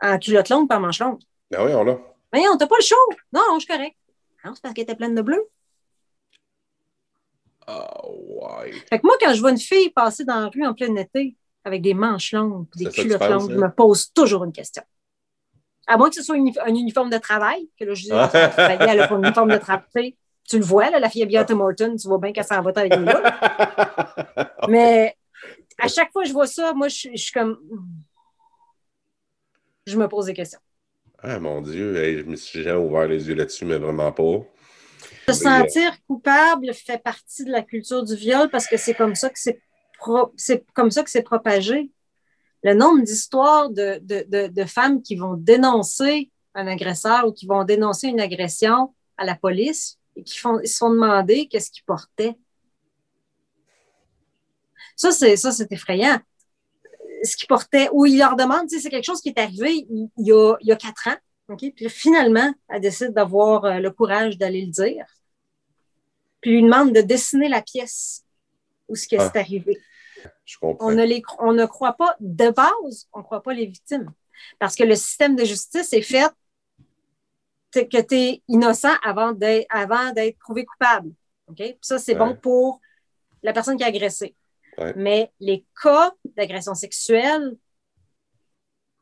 [0.00, 1.20] en culotte longue, pas manche longue.
[1.50, 1.98] Ben oui, on l'a.
[2.32, 2.96] Mais on t'a pas le chaud?
[3.32, 3.96] Non, je suis correct.
[4.44, 5.48] Non, c'est parce qu'elle était pleine de bleu.
[7.66, 8.72] Ah, ouais.
[8.88, 11.36] Fait que moi, quand je vois une fille passer dans la rue en plein été
[11.64, 14.82] avec des manches longues, des culottes longues, je me pose toujours une question.
[15.86, 19.12] À moins que ce soit un uniforme de travail, que là, je dis, elle a
[19.12, 20.16] un uniforme de travail.
[20.48, 22.96] Tu le vois, là, la fille habillée Morton, tu vois bien qu'elle s'en va avec
[22.96, 23.06] nous
[24.68, 25.16] Mais
[25.78, 27.58] à chaque fois que je vois ça, moi, je, suis comme.
[29.86, 30.60] Je me pose des questions.
[31.18, 34.40] Ah, mon Dieu, je me suis jamais ouvert les yeux là-dessus, mais vraiment pas.
[35.28, 39.30] Se sentir coupable fait partie de la culture du viol parce que c'est comme ça
[39.30, 39.60] que c'est
[40.36, 41.90] c'est comme ça que c'est propagé
[42.62, 48.20] le nombre d'histoires de, femmes qui vont dénoncer un agresseur ou qui vont dénoncer une
[48.20, 52.36] agression à la police et qui font, se font demander qu'est-ce qu'ils portaient.
[54.96, 56.18] Ça, c'est, ça, c'est effrayant.
[57.24, 60.32] Ce qu'ils portaient, ou ils leur demandent, c'est quelque chose qui est arrivé il, y,
[60.32, 61.56] a, il y a quatre ans.
[61.56, 65.06] Puis finalement, elle décide d'avoir euh, le courage d'aller le dire.
[66.40, 68.24] Puis lui demande de dessiner la pièce
[68.88, 69.30] où ce qui est
[70.80, 74.12] On ne, les, on ne croit pas, de base, on ne croit pas les victimes.
[74.58, 76.32] Parce que le système de justice est fait
[77.72, 81.12] que tu es innocent avant d'être prouvé coupable.
[81.80, 82.80] Ça, c'est bon pour
[83.42, 84.34] la personne qui a agressé.
[84.96, 87.56] Mais les cas d'agression sexuelle,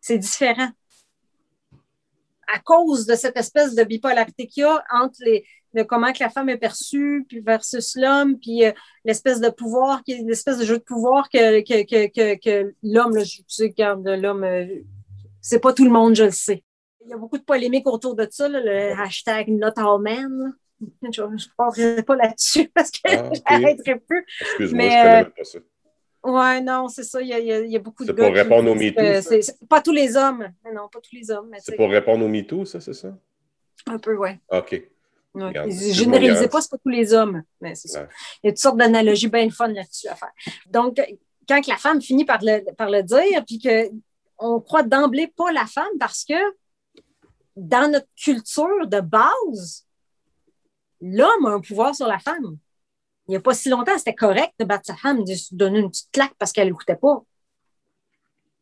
[0.00, 0.70] c'est différent.
[2.52, 6.20] À cause de cette espèce de bipolarité qu'il y a entre les, de comment que
[6.20, 8.72] la femme est perçue, puis versus l'homme, puis euh,
[9.04, 13.68] l'espèce de pouvoir, l'espèce de jeu de pouvoir que, que, que, que, l'homme, je sais,
[13.68, 14.66] de l'homme, euh,
[15.40, 16.64] c'est pas tout le monde, je le sais.
[17.04, 20.54] Il y a beaucoup de polémiques autour de ça, le hashtag Not All Men.
[21.12, 24.24] Je ne parlerai pas là-dessus parce que ah, j'arrêterai plus.
[24.40, 25.58] Excuse-moi, je connais pas ça.
[26.22, 27.20] Ouais, non, c'est ça.
[27.20, 29.66] Il y, a, il y a beaucoup de C'est pour répondre aux MeToo.
[29.68, 30.48] pas tous les hommes.
[30.64, 31.50] Non, pas tous les hommes.
[31.58, 33.16] C'est pour répondre aux MeToo, ça, c'est ça?
[33.86, 34.30] Un peu, oui.
[34.50, 34.82] OK.
[35.34, 35.52] Ouais.
[35.70, 38.08] Je ne réalisais pas, c'est pas tous les hommes, mais c'est ça.
[38.42, 40.32] Il y a toutes sortes d'analogies bien fun là-dessus à faire.
[40.66, 41.00] Donc,
[41.48, 45.66] quand la femme finit par le, par le dire, puis qu'on croit d'emblée pas la
[45.66, 46.34] femme parce que
[47.56, 49.86] dans notre culture de base,
[51.00, 52.58] l'homme a un pouvoir sur la femme.
[53.28, 55.90] Il n'y a pas si longtemps, c'était correct de battre sa femme, de donner une
[55.90, 57.22] petite claque parce qu'elle n'écoutait pas.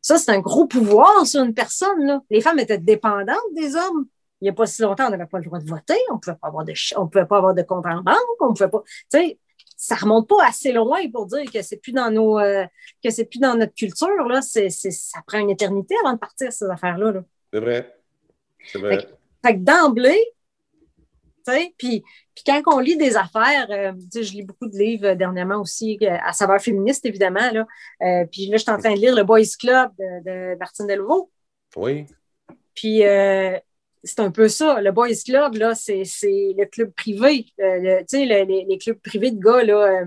[0.01, 2.05] Ça, c'est un gros pouvoir sur une personne.
[2.05, 2.21] Là.
[2.29, 4.07] Les femmes étaient dépendantes des hommes.
[4.41, 6.19] Il n'y a pas si longtemps, on n'avait pas le droit de voter, on ne
[6.19, 8.81] pouvait pas avoir de on pouvait pas avoir de compte en banque, on pouvait pas.
[9.11, 9.39] Tu sais,
[9.81, 12.65] ça remonte pas assez loin pour dire que c'est plus dans nos euh,
[13.01, 14.27] que c'est plus dans notre culture.
[14.27, 14.41] Là.
[14.41, 17.13] C'est, ça prend une éternité avant de partir, ces affaires-là.
[17.13, 17.23] Là.
[17.53, 17.95] C'est vrai.
[18.65, 19.07] C'est vrai.
[19.45, 20.21] Fait, que d'emblée,
[21.77, 22.03] puis,
[22.35, 25.97] puis quand on lit des affaires, euh, je lis beaucoup de livres euh, dernièrement aussi,
[26.05, 27.49] à savoir féministe, évidemment.
[27.51, 28.25] Là.
[28.25, 31.31] puis là, je suis en train de lire Le Boys Club de, de Martine Delvaux.
[31.77, 32.05] Oui.
[32.75, 33.01] Puis
[34.03, 34.81] c'est un peu ça.
[34.81, 37.45] Le Boys Club, là, c'est, le club privé.
[37.45, 37.63] tu
[38.07, 40.05] sais, les, clubs privés de gars, là.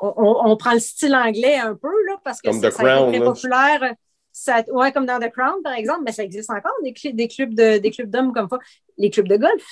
[0.00, 3.94] On, prend le style anglais un peu, là, parce que c'est très populaire.
[4.32, 7.54] Ça, ouais, comme dans The Crown, par exemple, mais ça existe encore, des, des clubs,
[7.54, 8.58] de, des clubs d'hommes comme ça.
[8.98, 9.64] Les clubs de golf.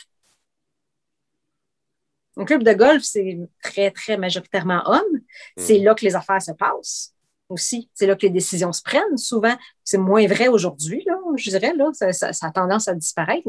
[2.37, 5.21] Un club de golf, c'est très, très majoritairement homme.
[5.57, 5.85] C'est mm.
[5.85, 7.13] là que les affaires se passent
[7.49, 7.91] aussi.
[7.95, 9.55] C'est là que les décisions se prennent souvent.
[9.85, 11.75] C'est moins vrai aujourd'hui, là, je dirais.
[11.75, 13.49] Là, ça, a tendance à disparaître.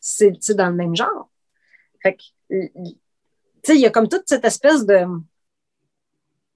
[0.00, 1.30] C'est dans le même genre.
[2.02, 2.18] Fait
[2.50, 5.06] il y a comme toute cette espèce de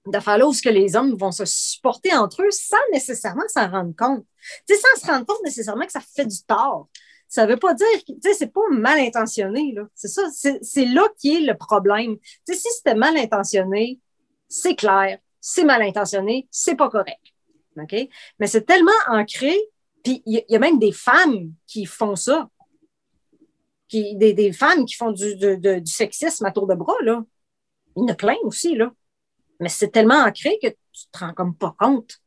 [0.05, 4.25] d'affaires-là où que les hommes vont se supporter entre eux sans nécessairement s'en rendre compte.
[4.67, 6.89] sans se rendre compte nécessairement que ça fait du tort
[7.29, 9.75] ça ne veut pas dire, tu sais, c'est pas mal intentionné.
[9.93, 12.17] C'est ça, c'est là qui est le problème.
[12.49, 13.99] Si c'était mal intentionné,
[14.47, 15.19] c'est clair.
[15.41, 17.33] C'est mal intentionné, c'est pas correct.
[17.77, 17.95] OK?
[18.39, 19.55] Mais c'est tellement ancré,
[20.03, 22.49] puis il y, a même des femmes qui font ça.
[23.87, 27.23] Qui, des, femmes qui font du, du sexisme à tour de bras, là.
[27.95, 28.91] Il y en a plein aussi, là.
[29.59, 32.19] Mais c'est tellement ancré que tu te rends comme pas compte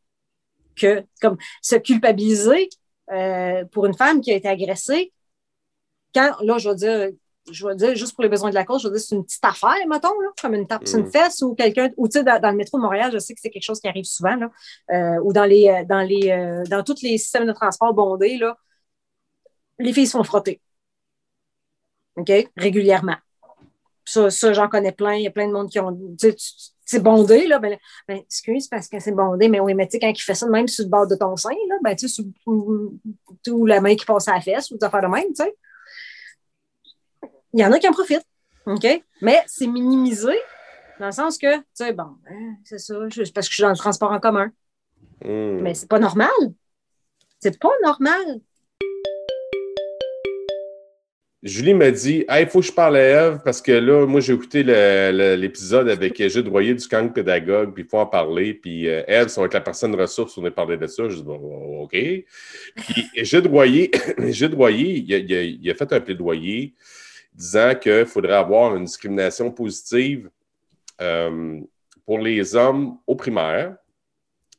[0.77, 2.69] que, comme, se culpabiliser,
[3.11, 5.13] euh, pour une femme qui a été agressée,
[6.15, 7.11] quand, là, je veux dire,
[7.51, 9.25] je veux dire, juste pour les besoins de la cause, je veux dire, c'est une
[9.25, 11.11] petite affaire, mettons, là, comme une tape sur une mm.
[11.11, 13.51] fesse ou quelqu'un, ou tu sais, dans, le métro de Montréal, je sais que c'est
[13.51, 14.51] quelque chose qui arrive souvent, là,
[14.93, 18.57] euh, ou dans les, euh, dans les, dans tous les systèmes de transport bondés, là,
[19.79, 20.61] les filles se font frotter.
[22.17, 22.31] OK?
[22.57, 23.17] Régulièrement.
[24.05, 25.15] Ça, ça j'en connais plein.
[25.15, 25.97] Il y a plein de monde qui ont.
[26.19, 26.35] Tu,
[26.85, 27.79] c'est bondé, là, ben,
[28.09, 30.47] ben, excuse, parce que c'est bondé, mais oui, mais tu sais, quand il fait ça
[30.49, 34.05] même sur le bord de ton sein, là, ben, tu sais, ou, la main qui
[34.05, 35.55] passe à la fesse, ou des affaires de même, tu sais.
[37.55, 38.27] Il y en a qui en profitent,
[38.65, 38.87] OK?
[39.21, 40.33] Mais c'est minimisé,
[40.99, 43.63] dans le sens que, tu sais, bon, ben, c'est ça, c'est parce que je suis
[43.63, 44.51] dans le transport en commun.
[45.23, 45.61] Hmm.
[45.61, 46.31] Mais c'est pas normal.
[47.41, 48.41] C'est pas normal.
[51.43, 54.21] Julie m'a dit Hey, il faut que je parle à Eve parce que là, moi,
[54.21, 58.55] j'ai écouté l'épisode avec Gilles Royer du Kang Pédagogue, puis il faut en parler.
[58.55, 61.09] Puis euh, Eve, ça va être la personne ressource on a parlé de ça.
[61.09, 61.91] Je dis Bon, OK.
[61.91, 63.91] Puis Gilles Royer,
[64.55, 66.75] Royer il, a, fait un plaidoyer
[67.35, 70.31] disant qu'il faudrait avoir une discrimination positive
[71.01, 71.61] euh,
[72.05, 73.77] pour les hommes au primaire,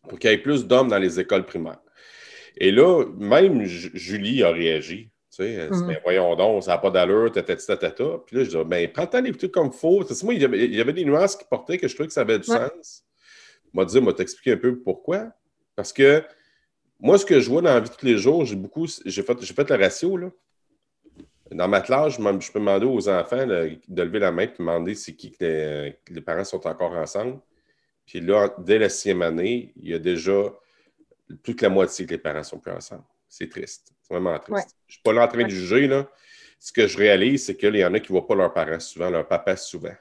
[0.07, 1.79] pour qu'il y ait plus d'hommes dans les écoles primaires.
[2.57, 5.09] Et là, même Julie a réagi.
[5.35, 5.85] Tu sais, mm.
[5.87, 9.21] mais voyons donc, ça n'a pas d'allure, tata, tata, Puis là, je dis, ben, prends-toi
[9.21, 10.03] les trucs comme il faut.
[10.23, 12.13] moi, il y, avait, il y, avait, des nuances qui portaient que je trouvais que
[12.13, 13.03] ça avait du sens.
[13.73, 15.31] Il m'a dit, m'a t'expliquer un peu pourquoi.
[15.75, 16.23] Parce que
[16.99, 19.23] moi, ce que je vois dans la vie de tous les jours, j'ai beaucoup, j'ai
[19.23, 20.29] fait, j'ai fait le ratio, là.
[21.53, 24.95] Dans ma classe, je, je peux demander aux enfants de lever la main et demander
[24.95, 27.39] c'est qui que les, parents sont encore ensemble.
[28.05, 30.53] Puis là, dès la sixième année, il y a déjà
[31.41, 33.03] plus que la moitié que les parents sont plus ensemble.
[33.29, 33.93] C'est triste.
[34.01, 34.75] C'est vraiment triste.
[34.87, 35.87] Je ne suis pas là en train de juger.
[35.87, 36.09] Là.
[36.59, 38.79] Ce que je réalise, c'est qu'il y en a qui ne voient pas leurs parents
[38.79, 39.95] souvent, leur papa souvent.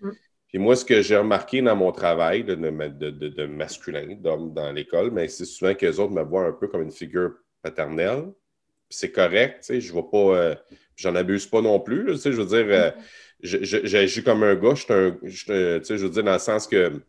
[0.00, 0.10] Mm.
[0.48, 5.10] Puis moi, ce que j'ai remarqué dans mon travail de, de, masculin, d'homme dans l'école,
[5.10, 8.32] mais c'est souvent que les autres me voient un peu comme une figure paternelle.
[8.90, 10.54] C'est correct, tu sais, je ne vais pas, euh,
[10.96, 12.90] j'en abuse pas non plus, tu sais, je veux dire, euh,
[13.42, 17.00] j'agis comme un gars, je, tu sais, je veux dire, dans le sens que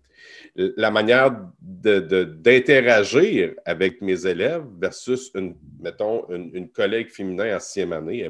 [0.56, 8.30] la manière d'interagir avec mes élèves versus, une, mettons, une, collègue féminin en sixième année,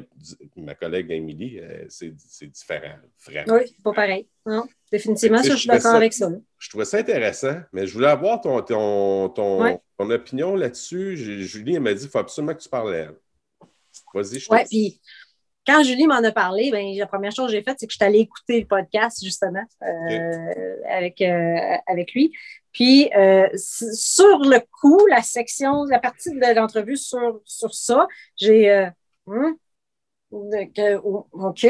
[0.56, 2.14] ma collègue Émilie, c'est
[2.46, 3.54] différent, vraiment.
[3.54, 4.26] Oui, pas pareil.
[4.46, 6.30] Non, définitivement, je suis d'accord avec ça.
[6.58, 11.16] Je trouvais ça intéressant, mais je voulais avoir ton, ton, ton, opinion là-dessus.
[11.16, 13.14] Julie, elle m'a dit qu'il faut absolument que tu parles à elle.
[14.14, 15.00] Vas-y, je te Oui, puis
[15.66, 17.96] quand Julie m'en a parlé, ben, la première chose que j'ai faite, c'est que je
[17.96, 22.32] suis allée écouter le podcast, justement, euh, avec, euh, avec lui.
[22.72, 28.90] Puis, euh, sur le coup, la section, la partie de l'entrevue sur, sur ça, j'ai.
[29.26, 29.52] Hmm,
[30.30, 31.66] OK.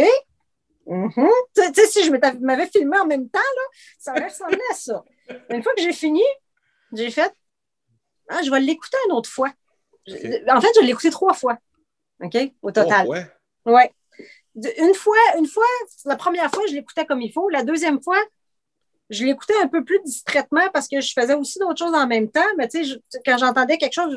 [0.87, 1.31] Mm-hmm.
[1.55, 3.63] Tu sais, si je m'avais filmé en même temps, là,
[3.99, 5.05] ça ressemblé à ça.
[5.51, 6.23] Une fois que j'ai fini,
[6.93, 7.33] j'ai fait
[8.31, 9.53] ah, je vais l'écouter une autre fois.
[10.09, 11.59] En fait, je l'ai écouté trois fois.
[12.23, 12.37] OK?
[12.63, 13.07] Au total.
[13.09, 13.27] ouais.
[13.67, 13.83] Oui.
[14.57, 15.65] Une fois, une fois,
[16.05, 17.49] la première fois, je l'écoutais comme il faut.
[17.51, 18.21] La deuxième fois,
[19.09, 22.31] je l'écoutais un peu plus distraitement parce que je faisais aussi d'autres choses en même
[22.31, 22.47] temps.
[22.59, 24.17] Mais tu sais, quand j'entendais quelque chose,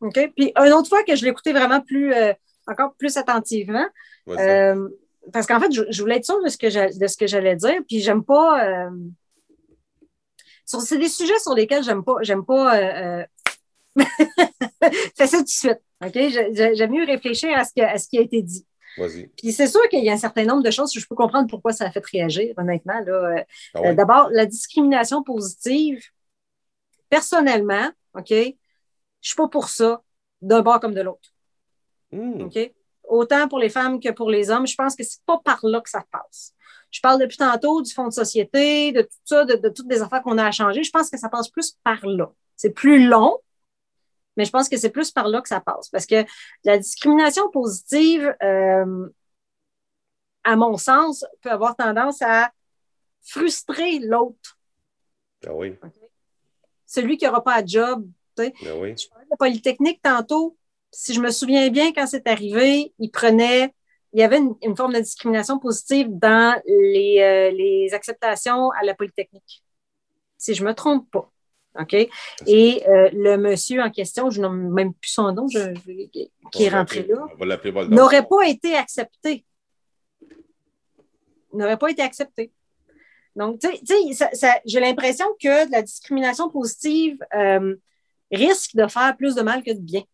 [0.00, 0.32] OK?
[0.36, 2.32] Puis une autre fois que je l'écoutais vraiment plus, euh,
[2.66, 3.86] encore plus attentivement.
[4.28, 4.88] Euh,
[5.32, 7.80] parce qu'en fait, je, voulais être sûre de ce que j'allais dire.
[7.88, 8.66] Puis j'aime pas.
[8.66, 8.90] Euh,
[10.64, 13.26] c'est des sujets sur lesquels j'aime pas, j'aime pas
[15.16, 15.80] Fais ça tout de suite.
[16.04, 16.12] OK?
[16.74, 18.66] J'aime mieux réfléchir à ce, à ce qui a été dit.
[19.36, 21.72] Puis c'est sûr qu'il y a un certain nombre de choses, je peux comprendre pourquoi
[21.72, 23.00] ça a fait réagir, honnêtement.
[23.00, 23.44] Là.
[23.74, 26.04] Ah euh, D'abord, la discrimination positive,
[27.08, 28.52] personnellement, OK, je ne
[29.20, 30.02] suis pas pour ça,
[30.42, 31.30] d'un bord comme de l'autre.
[32.10, 32.42] Hmm.
[32.42, 32.72] OK?
[33.04, 35.80] Autant pour les femmes que pour les hommes, je pense que c'est pas par là
[35.80, 36.54] que ça passe.
[36.90, 40.02] Je parle depuis tantôt du fonds de société, de tout ça, de, de toutes les
[40.02, 40.82] affaires qu'on a à changer.
[40.82, 42.30] Je pense que ça passe plus par là.
[42.56, 43.38] C'est plus long,
[44.36, 45.88] mais je pense que c'est plus par là que ça passe.
[45.88, 46.24] Parce que
[46.64, 49.08] la discrimination positive, euh,
[50.44, 52.50] à mon sens, peut avoir tendance à
[53.22, 54.58] frustrer l'autre.
[55.46, 55.76] Ah oui.
[56.86, 58.08] Celui qui n'aura pas de job.
[58.38, 58.44] Ah
[58.76, 58.94] oui.
[58.96, 60.56] Je parlais de Polytechnique tantôt.
[60.90, 63.74] Si je me souviens bien, quand c'est arrivé, il prenait.
[64.14, 68.94] Il y avait une, forme de discrimination positive dans les, euh, les acceptations à la
[68.94, 69.64] Polytechnique.
[70.36, 71.31] Si je ne me trompe pas.
[71.78, 71.94] OK?
[72.46, 77.06] Et euh, le monsieur en question, je n'ai même plus son nom, qui est rentré
[77.08, 77.26] là,
[77.88, 79.44] n'aurait pas été accepté.
[81.52, 82.52] N'aurait pas été accepté.
[83.34, 87.74] Donc, tu sais, j'ai l'impression que la discrimination positive euh,
[88.30, 90.02] risque de faire plus de mal que de bien.
[90.02, 90.06] Tu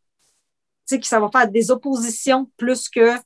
[0.87, 3.23] sais, que ça va faire des oppositions plus que, tu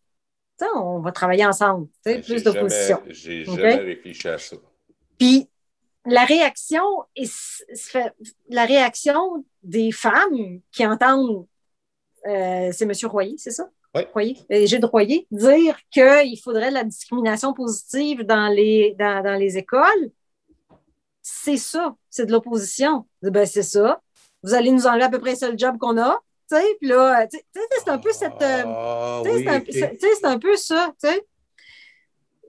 [0.59, 3.03] sais, on va travailler ensemble, tu sais, ben, plus d'oppositions.
[3.09, 4.57] J'ai jamais réfléchi à ça.
[5.19, 5.49] Puis,
[6.07, 6.85] la réaction,
[8.49, 11.47] la réaction des femmes qui entendent,
[12.27, 12.93] euh, c'est M.
[13.05, 13.69] Royer, c'est ça?
[13.95, 14.03] Oui.
[14.13, 20.11] Royer, Gilles Royer, dire qu'il faudrait de la discrimination positive dans les, dans, les écoles,
[21.21, 23.07] c'est ça, c'est de l'opposition.
[23.21, 24.01] Ben, c'est ça.
[24.43, 26.19] Vous allez nous enlever à peu près le seul job qu'on a.
[26.81, 28.43] Puis là, c'est un peu cette.
[28.43, 30.93] Euh, ah, c'est un, peu ça.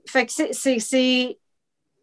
[0.06, 1.38] Fait que c'est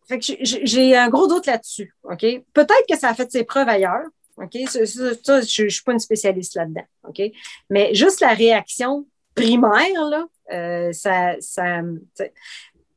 [0.09, 1.93] j'ai un gros doute là-dessus.
[2.03, 2.25] OK?
[2.53, 4.03] Peut-être que ça a fait ses preuves ailleurs.
[4.37, 4.57] OK?
[4.67, 6.85] Ça, je ne suis pas une spécialiste là-dedans.
[7.07, 7.21] OK?
[7.69, 11.35] Mais juste la réaction primaire, là, euh, ça.
[11.39, 11.81] ça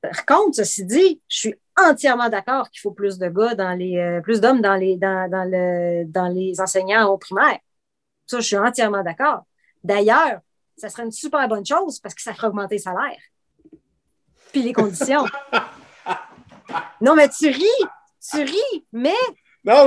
[0.01, 3.97] par contre, ceci dit, je suis entièrement d'accord qu'il faut plus de gars dans les
[3.97, 7.59] euh, plus d'hommes dans les dans, dans, le, dans les enseignants au primaire.
[8.27, 9.45] Ça, je suis entièrement d'accord.
[9.83, 10.41] D'ailleurs,
[10.77, 13.21] ça serait une super bonne chose parce que ça ferait augmenter les salaires.
[14.53, 15.25] Puis les conditions.
[17.01, 17.65] Non, mais tu ris,
[18.31, 19.13] tu ris, mais.
[19.65, 19.87] Non,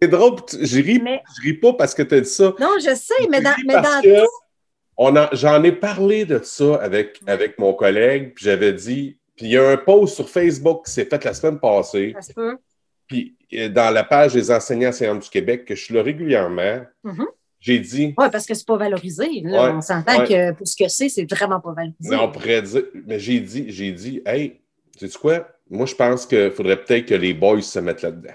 [0.00, 1.00] c'est drôle, je ris,
[1.36, 2.52] je ris pas parce que tu as dit ça.
[2.58, 5.30] Non, je sais, mais dans, mais dans tout.
[5.32, 9.18] J'en ai parlé de ça avec, avec mon collègue, puis j'avais dit.
[9.36, 12.12] Puis il y a un post sur Facebook qui s'est fait la semaine passée.
[12.14, 12.56] Ça se peut.
[13.08, 16.82] Puis euh, dans la page des enseignants enseignants du Québec, que je suis là régulièrement,
[17.04, 17.26] mm-hmm.
[17.60, 18.14] j'ai dit.
[18.16, 19.42] Oui, parce que c'est pas valorisé.
[19.44, 22.10] on s'entend que pour ce que c'est, c'est vraiment pas valorisé.
[22.10, 22.84] Mais on pourrait dire.
[23.06, 24.60] Mais j'ai dit, j'ai dit, hey,
[24.98, 25.48] tu sais quoi?
[25.70, 28.34] Moi, je pense qu'il faudrait peut-être que les boys se mettent là-dedans.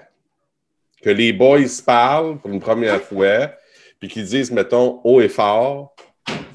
[1.02, 3.52] Que les boys parlent pour une première fois,
[3.98, 5.94] puis qu'ils disent, mettons, haut et fort,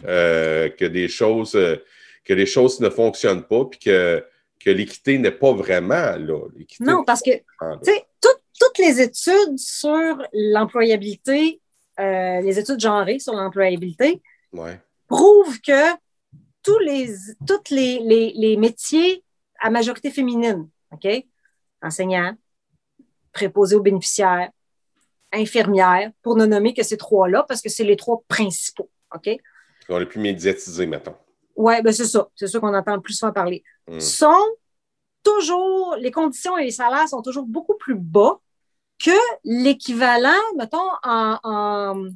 [0.05, 1.77] euh, que des choses euh,
[2.23, 4.25] que les choses ne fonctionnent pas, puis que,
[4.59, 6.39] que l'équité n'est pas vraiment là.
[6.79, 7.91] Non, parce que, tu
[8.57, 11.59] toutes les études sur l'employabilité,
[11.99, 14.21] euh, les études genrées sur l'employabilité,
[15.07, 15.91] prouvent que
[16.63, 17.09] tous les,
[17.69, 19.24] les, les, les métiers
[19.59, 21.07] à majorité féminine, OK?
[21.81, 22.35] Enseignants,
[23.31, 24.49] préposés aux bénéficiaires,
[25.33, 29.29] infirmières, pour ne nommer que ces trois-là, parce que c'est les trois principaux, OK?
[29.89, 31.17] On est plus médiatisé, maintenant.
[31.55, 32.29] Oui, ben c'est ça.
[32.35, 33.63] C'est ça qu'on entend le plus souvent parler.
[33.87, 33.99] Hmm.
[33.99, 34.45] Sont
[35.23, 38.39] toujours, les conditions et les salaires sont toujours beaucoup plus bas
[39.03, 39.11] que
[39.43, 42.09] l'équivalent, mettons, en,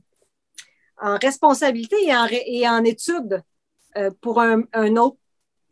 [0.97, 3.41] responsabilité et en, et en études
[3.97, 4.63] euh, pour un,
[4.97, 5.17] autre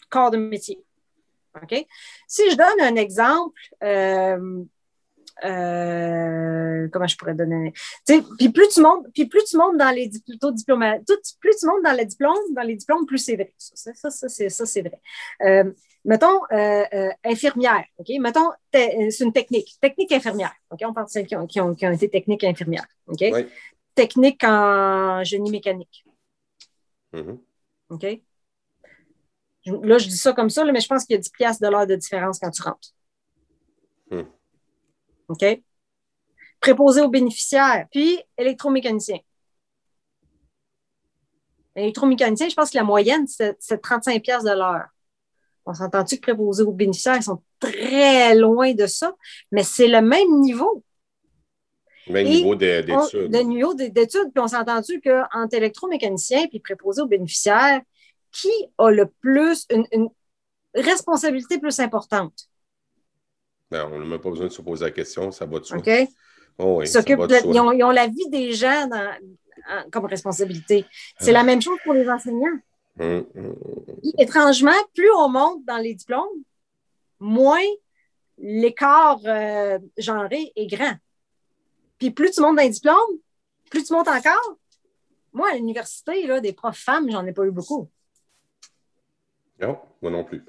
[0.09, 0.83] corps de métier.
[1.63, 1.85] OK?
[2.27, 4.63] Si je donne un exemple, euh,
[5.45, 7.73] euh, comment je pourrais donner?
[8.05, 12.05] Puis plus tu montes puis plus tu montes dans les plus tu montes dans les
[12.05, 13.53] diplômes dans les diplômes plus c'est vrai.
[13.57, 14.99] Ça, ça, ça c'est ça c'est vrai.
[15.41, 15.71] Euh,
[16.05, 18.07] mettons euh, infirmière ok?
[18.19, 19.77] Mettons c'est une technique.
[19.79, 20.79] Technique infirmière ok?
[20.85, 23.23] On parle de celles qui ont, qui ont, qui ont été techniques infirmières ok?
[23.93, 26.03] Technique en génie mécanique.
[27.13, 27.37] Mm-hmm.
[27.89, 28.21] ok?
[29.83, 31.71] Là je dis ça comme ça mais je pense qu'il y a 10 piastres de
[31.71, 32.89] l'heure de différence quand tu rentres
[34.11, 34.23] mm.
[35.29, 35.61] OK?
[36.59, 39.19] Préposé aux bénéficiaires, puis électromécanicien.
[41.75, 44.87] Électromécanicien, je pense que la moyenne, c'est 35 pièces de l'heure.
[45.65, 49.13] On s'entend-tu que préposé aux bénéficiaires, ils sont très loin de ça,
[49.51, 50.83] mais c'est le même niveau.
[52.07, 52.95] Même niveau d'études.
[53.13, 57.81] Le niveau d'études, puis on s'est entendu qu'entre électromécanicien puis préposé aux bénéficiaires,
[58.39, 60.09] qui a le plus, une
[60.75, 62.49] responsabilité plus importante?
[63.69, 65.77] Ben, on n'a même pas besoin de se poser la question, ça va de soi.
[65.77, 65.89] OK.
[66.59, 68.89] Oh ils, ont, la vie des gens
[69.91, 70.85] comme responsabilité.
[71.19, 72.59] C'est la même chose pour les enseignants.
[72.99, 76.43] Hum, hum, hum, étrangement, plus on monte dans les diplômes,
[77.19, 77.65] moins
[78.39, 80.95] l'écart euh, genré est grand.
[81.99, 83.19] Puis plus tu montes dans les diplômes,
[83.69, 84.57] plus tu montes encore.
[85.33, 87.87] Moi, à l'université, des profs femmes, j'en ai pas eu beaucoup.
[89.59, 90.43] Non, moi non plus.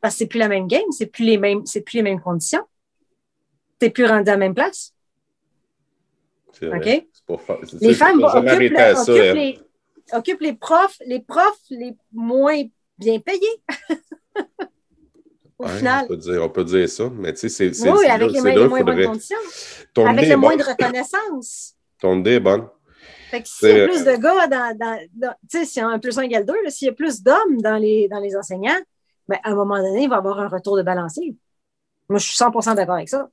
[0.00, 2.20] Parce que c'est plus la même game, c'est plus les mêmes, c'est plus les mêmes
[2.20, 2.64] conditions.
[3.78, 4.94] Tu n'es plus rendu à la même place.
[6.52, 7.08] C'est vrai.
[7.80, 9.58] les femmes occupent, les,
[10.12, 12.62] occupent, les, profs, les profs les moins
[12.98, 13.62] bien payés.
[15.58, 16.04] Au final.
[16.04, 17.88] On peut, dire, on peut, dire, ça, mais tu sais, c'est.
[17.88, 19.36] Oui, avec les, moins bonnes conditions.
[20.06, 21.76] avec le moins de reconnaissance.
[21.98, 22.66] Ton idée est bonne.
[23.32, 24.76] Fait que s'il y a plus de gars dans.
[24.76, 27.22] dans, tu sais, s'il y a un plus un égale deux, s'il y a plus
[27.22, 28.78] d'hommes dans les, dans les enseignants,
[29.26, 31.34] ben, à un moment donné, il va y avoir un retour de balancier.
[32.10, 33.30] Moi, je suis 100% d'accord avec ça.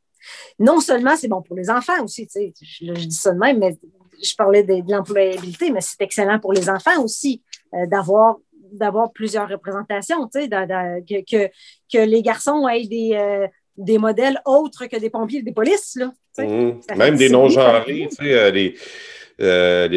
[0.57, 3.59] Non seulement c'est bon pour les enfants aussi, tu sais, je, dis ça de même,
[3.59, 3.77] mais
[4.23, 7.43] je parlais de, l'employabilité, mais c'est excellent pour les enfants aussi
[7.73, 8.37] euh, d'avoir
[8.71, 11.47] d'avoir plusieurs représentations, tu sais, que,
[11.91, 15.95] que, les garçons aient des, euh, des modèles autres que des pompiers et des polices.
[15.95, 16.95] Là, mmh.
[16.95, 18.75] Même des non-genrés, tu sais, euh, les,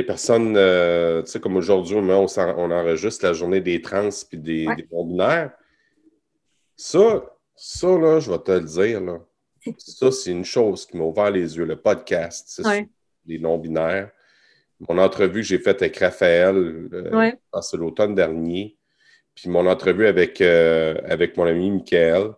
[0.07, 0.55] personnes,
[1.25, 5.53] tu sais, comme aujourd'hui, on, on, enregistre la journée des trans et des, des non-binaires.
[6.77, 7.25] Ça,
[7.55, 9.21] ça, là, je vais te le dire, là.
[9.79, 12.89] Ça, c'est une chose qui m'a ouvert les yeux, le podcast, c'est
[13.27, 14.11] les non-binaires.
[14.89, 16.57] Mon entrevue que j'ai faite avec Raphaël,
[16.93, 18.77] euh, c'est l'automne dernier,
[19.35, 22.33] puis mon entrevue avec, euh, avec mon ami Michael,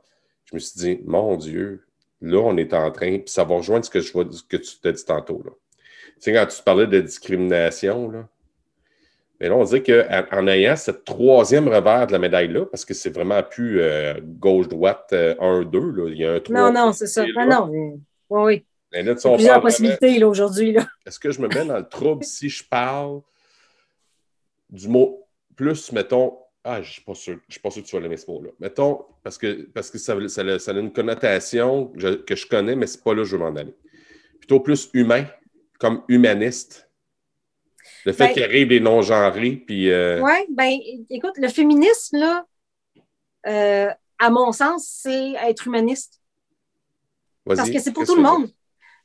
[0.45, 1.87] je me suis dit, mon Dieu,
[2.21, 4.59] là, on est en train, puis ça va rejoindre ce que, je vois, ce que
[4.59, 5.43] tu t'as dit tantôt.
[5.43, 5.53] Là.
[6.17, 8.29] Tu sais, quand tu parlais de discrimination, là,
[9.41, 13.11] mais là, on dit qu'en ayant cette troisième revers de la médaille-là, parce que c'est
[13.11, 16.57] vraiment plus euh, gauche-droite 1-2, euh, il y a un 3.
[16.57, 17.27] Non, non, c'est ça.
[17.27, 18.01] Non, non.
[18.31, 18.65] Oui, oui.
[18.93, 20.77] Mais là, il y a plusieurs possibilités aujourd'hui.
[21.05, 23.21] Est-ce que je me mets dans le trouble si je parle
[24.71, 27.89] du mot plus, mettons, ah, je ne suis pas sûr, je suis pas sûr que
[27.89, 28.51] tu vas l'aimer ce mot-là.
[28.59, 32.87] Mettons, parce que, parce que ça, ça, ça a une connotation que je connais, mais
[32.87, 33.75] ce n'est pas là que je veux m'en aller.
[34.39, 35.27] Plutôt plus humain,
[35.79, 36.89] comme humaniste.
[38.05, 39.91] Le fait ben, qu'il arrive des non-genrés, puis...
[39.91, 40.79] Euh, oui, bien,
[41.11, 42.47] écoute, le féminisme, là,
[43.47, 46.21] euh, à mon sens, c'est être humaniste.
[47.47, 48.51] Parce que c'est pour tout le monde.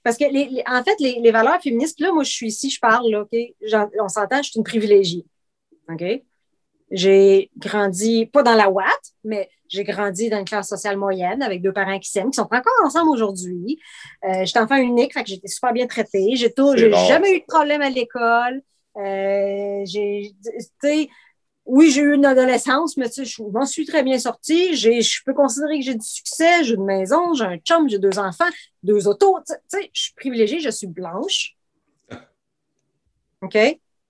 [0.03, 3.09] Parce que, les, en fait, les, valeurs féministes, là, moi, je suis ici, je parle,
[3.09, 3.37] là, OK?
[3.99, 5.25] On s'entend, je suis une privilégiée.
[5.89, 6.03] OK?
[6.91, 11.61] J'ai grandi, pas dans la Watt, mais j'ai grandi dans une classe sociale moyenne avec
[11.61, 13.79] deux parents qui s'aiment, qui sont encore ensemble aujourd'hui.
[14.23, 16.35] Euh, j'étais enfant unique, fait que j'étais super bien traitée.
[16.35, 16.51] J'ai
[17.07, 18.61] jamais eu de problème à l'école.
[18.97, 20.33] Euh, j'ai,
[21.65, 24.75] oui, j'ai eu une adolescence, mais je m'en suis très bien sortie.
[24.75, 28.17] Je peux considérer que j'ai du succès, j'ai une maison, j'ai un chum, j'ai deux
[28.17, 28.49] enfants,
[28.81, 29.37] deux autos.
[29.71, 31.55] je suis privilégiée, je suis blanche.
[33.41, 33.55] OK?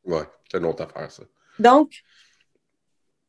[0.05, 1.23] Oui, c'est une autre affaire, ça.
[1.59, 1.91] Donc,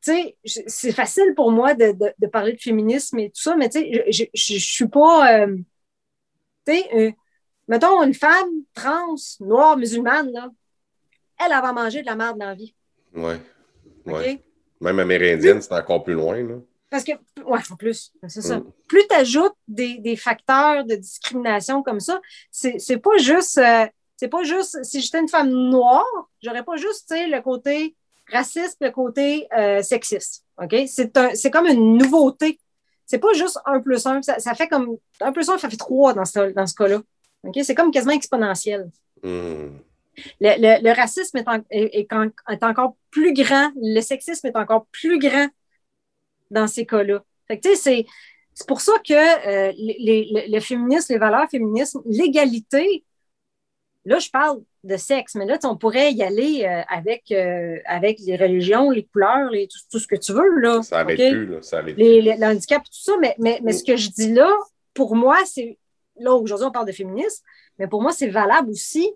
[0.03, 0.37] tu sais,
[0.67, 1.93] c'est facile pour moi de,
[2.27, 5.41] parler de féminisme et tout ça, mais tu sais, je, je, suis pas.
[5.41, 5.55] Euh,
[6.65, 7.11] tu sais, euh,
[7.67, 10.49] mettons une femme trans, noire, musulmane, là,
[11.39, 12.73] elle, elle va manger de la merde dans la vie.
[13.13, 13.33] Oui.
[14.05, 14.41] Ouais.
[14.79, 16.37] Même amérindienne, c'est encore plus loin.
[16.37, 16.55] Là.
[16.89, 17.11] Parce que,
[17.45, 18.59] ouais, en plus, c'est ça.
[18.59, 18.71] Mm.
[18.87, 22.19] Plus tu ajoutes des, facteurs de discrimination comme ça,
[22.51, 23.57] c'est pas juste.
[23.57, 23.85] Euh,
[24.17, 27.95] C'est pas juste, si j'étais une femme noire, j'aurais pas juste, tu sais, le côté
[28.31, 30.45] raciste, le côté euh, sexiste.
[30.61, 30.75] OK?
[30.87, 32.59] C'est comme une nouveauté.
[33.05, 36.13] C'est pas juste un plus un, ça, fait comme un plus un, ça fait trois
[36.13, 37.01] dans ce, dans ce cas-là.
[37.43, 37.59] OK?
[37.63, 38.89] C'est comme quasiment exponentiel.
[39.23, 39.69] Hmm.
[40.39, 45.47] Le, racisme est, est, encore plus grand, le sexisme est encore plus grand
[46.49, 47.23] dans ces cas-là.
[47.75, 48.05] c'est,
[48.67, 53.05] pour ça que euh, les, le féminisme, les valeurs féministes, l'égalité,
[54.05, 58.19] là, je parle de sexe, mais là, on pourrait y aller euh, avec, euh, avec
[58.19, 60.59] les religions, les couleurs, les, tout, ce que tu veux.
[60.59, 61.45] Là, ça n'arrête plus.
[61.45, 62.21] Là, ça les, plus.
[62.21, 64.51] Les, tout ça, mais, mais, mais ce que je dis là,
[64.93, 65.77] pour moi, c'est.
[66.17, 67.43] Là, aujourd'hui, on parle de féminisme,
[67.77, 69.09] mais pour moi, c'est valable aussi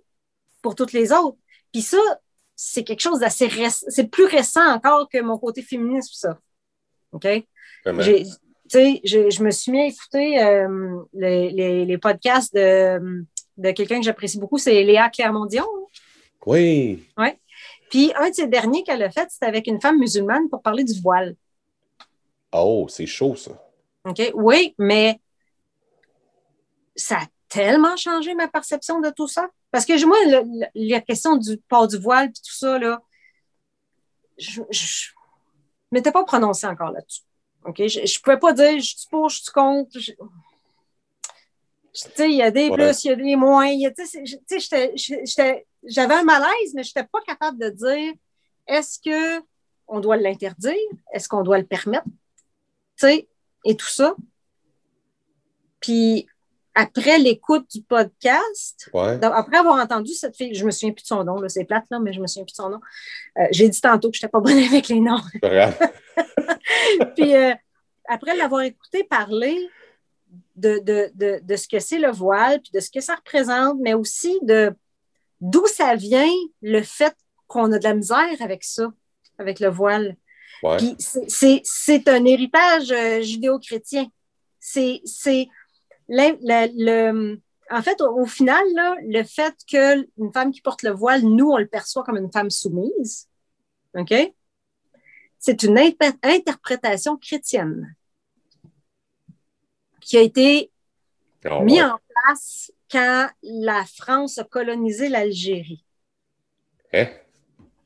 [0.61, 1.37] pour toutes les autres.
[1.71, 1.97] Puis ça,
[2.55, 3.85] c'est quelque chose d'assez récent.
[3.89, 6.39] C'est plus récent encore que mon côté féministe, ça.
[7.11, 7.27] OK?
[7.85, 7.91] Tu
[8.67, 13.25] sais, je me suis mis à écouter euh, les, les, podcasts de,
[13.57, 15.65] de quelqu'un que j'apprécie beaucoup, c'est Léa Clermont-Dion.
[16.45, 17.05] Oui.
[17.17, 17.27] Oui.
[17.89, 20.83] Puis un de ces derniers qu'elle a fait, c'était avec une femme musulmane pour parler
[20.83, 21.35] du voile.
[22.51, 23.51] Oh, c'est chaud, ça.
[24.05, 24.31] OK?
[24.33, 25.19] Oui, mais
[26.95, 29.49] ça a tellement changé ma perception de tout ça.
[29.71, 30.17] Parce que moi,
[30.73, 33.01] la question du port du voile et tout ça, là,
[34.37, 34.65] je ne
[35.91, 37.21] m'étais pas prononcée encore là-dessus.
[37.65, 37.87] OK?
[37.87, 39.97] Je ne pouvais pas dire je suis pour, je suis contre.
[42.19, 43.71] Il y a des plus, il y a des moins.
[45.87, 48.13] J'avais un malaise, mais je n'étais pas capable de dire
[48.67, 48.99] est-ce
[49.87, 50.73] qu'on doit l'interdire?
[51.13, 52.05] Est-ce qu'on doit le permettre?
[53.03, 54.15] Et tout ça.
[55.79, 56.27] Puis
[56.73, 61.23] après l'écoute du podcast, après avoir entendu cette fille, je me souviens plus de son
[61.23, 62.81] nom, c'est plate, là, mais je me souviens plus de son nom.
[63.37, 65.21] Euh, j'ai dit tantôt que je n'étais pas bonne avec les noms.
[67.15, 67.53] Puis euh,
[68.07, 69.57] après l'avoir écouté parler
[70.55, 74.39] de, de, ce que c'est le voile, puis de ce que ça représente, mais aussi
[74.43, 74.73] de
[75.41, 76.31] d'où ça vient
[76.61, 77.15] le fait
[77.47, 78.91] qu'on a de la misère avec ça,
[79.37, 80.15] avec le voile.
[80.77, 84.07] Puis c'est un héritage euh, judéo-chrétien.
[84.59, 85.01] C'est
[86.07, 87.37] le,
[87.69, 88.63] en fait, au, final,
[89.03, 92.49] le fait qu'une femme qui porte le voile, nous, on le perçoit comme une femme
[92.49, 93.27] soumise,
[93.95, 94.13] OK?
[95.39, 95.77] C'est une
[96.23, 97.95] interprétation chrétienne
[100.05, 100.71] qui a été
[101.43, 105.83] ah mise en place quand la France a colonisé l'Algérie.
[106.93, 107.07] Hein?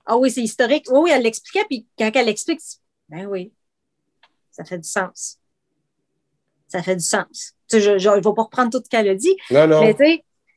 [0.06, 0.86] Ah oui, c'est historique.
[0.92, 2.62] Oui, oui, elle l'expliquait, puis quand elle l'explique,
[3.10, 3.52] ben oui,
[4.52, 5.40] ça fait du sens.
[6.68, 9.36] Ça fait du sens je ne vais pas reprendre tout ce qu'elle a dit.
[9.52, 9.82] Non, non.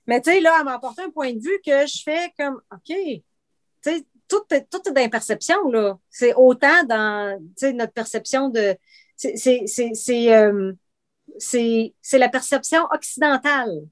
[0.07, 2.61] Mais tu sais, là, elle m'a apporté un point de vue que je fais comme,
[2.73, 3.23] OK, tu
[3.83, 5.97] sais, tout, tout est dans perception, là.
[6.11, 7.41] C'est autant dans,
[7.75, 8.77] notre perception de...
[9.25, 10.73] Euh,
[11.39, 13.87] c'est la perception occidentale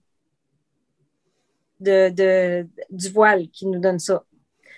[1.80, 4.24] de, de, du voile qui nous donne ça.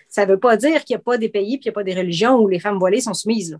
[0.08, 1.76] Ça ne veut pas dire qu'il n'y a pas des pays et qu'il n'y a
[1.76, 3.58] pas des religions où les femmes voilées sont soumises.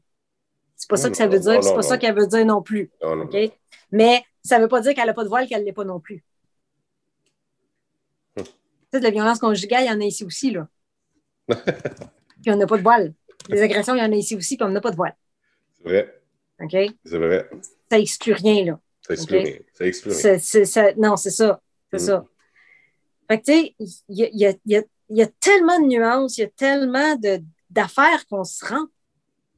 [0.76, 2.90] C'est pas ça que ça veut dire, c'est pas ça qu'elle veut dire non plus.
[3.90, 5.84] Mais ça ne veut pas dire qu'elle n'a pas de voile, qu'elle ne l'est pas
[5.84, 6.24] non plus.
[8.92, 10.68] Sais, de la violence conjugale, il y en a ici aussi, là.
[11.48, 13.14] puis on n'a pas de voile.
[13.48, 15.16] Les agressions, il y en a ici aussi, puis on n'a pas de voile.
[15.78, 16.20] C'est vrai.
[16.60, 16.76] OK?
[17.04, 17.48] C'est vrai.
[17.90, 18.80] Ça exclut rien, là.
[19.08, 19.58] Rien.
[19.74, 20.94] Ça exclut rien.
[20.96, 21.60] non, c'est ça.
[21.90, 22.06] C'est hmm.
[22.06, 22.24] ça.
[23.28, 23.74] Fait que, tu sais,
[24.08, 27.16] il y a, y, a, y a, tellement de nuances, il y a tellement
[27.70, 28.86] d'affaires qu'on se rend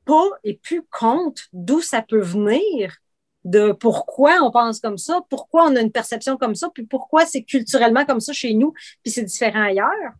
[0.05, 2.97] pas et plus compte d'où ça peut venir
[3.45, 7.27] de pourquoi on pense comme ça, pourquoi on a une perception comme ça, puis pourquoi
[7.27, 8.73] c'est culturellement comme ça chez nous,
[9.03, 10.13] puis c'est différent ailleurs.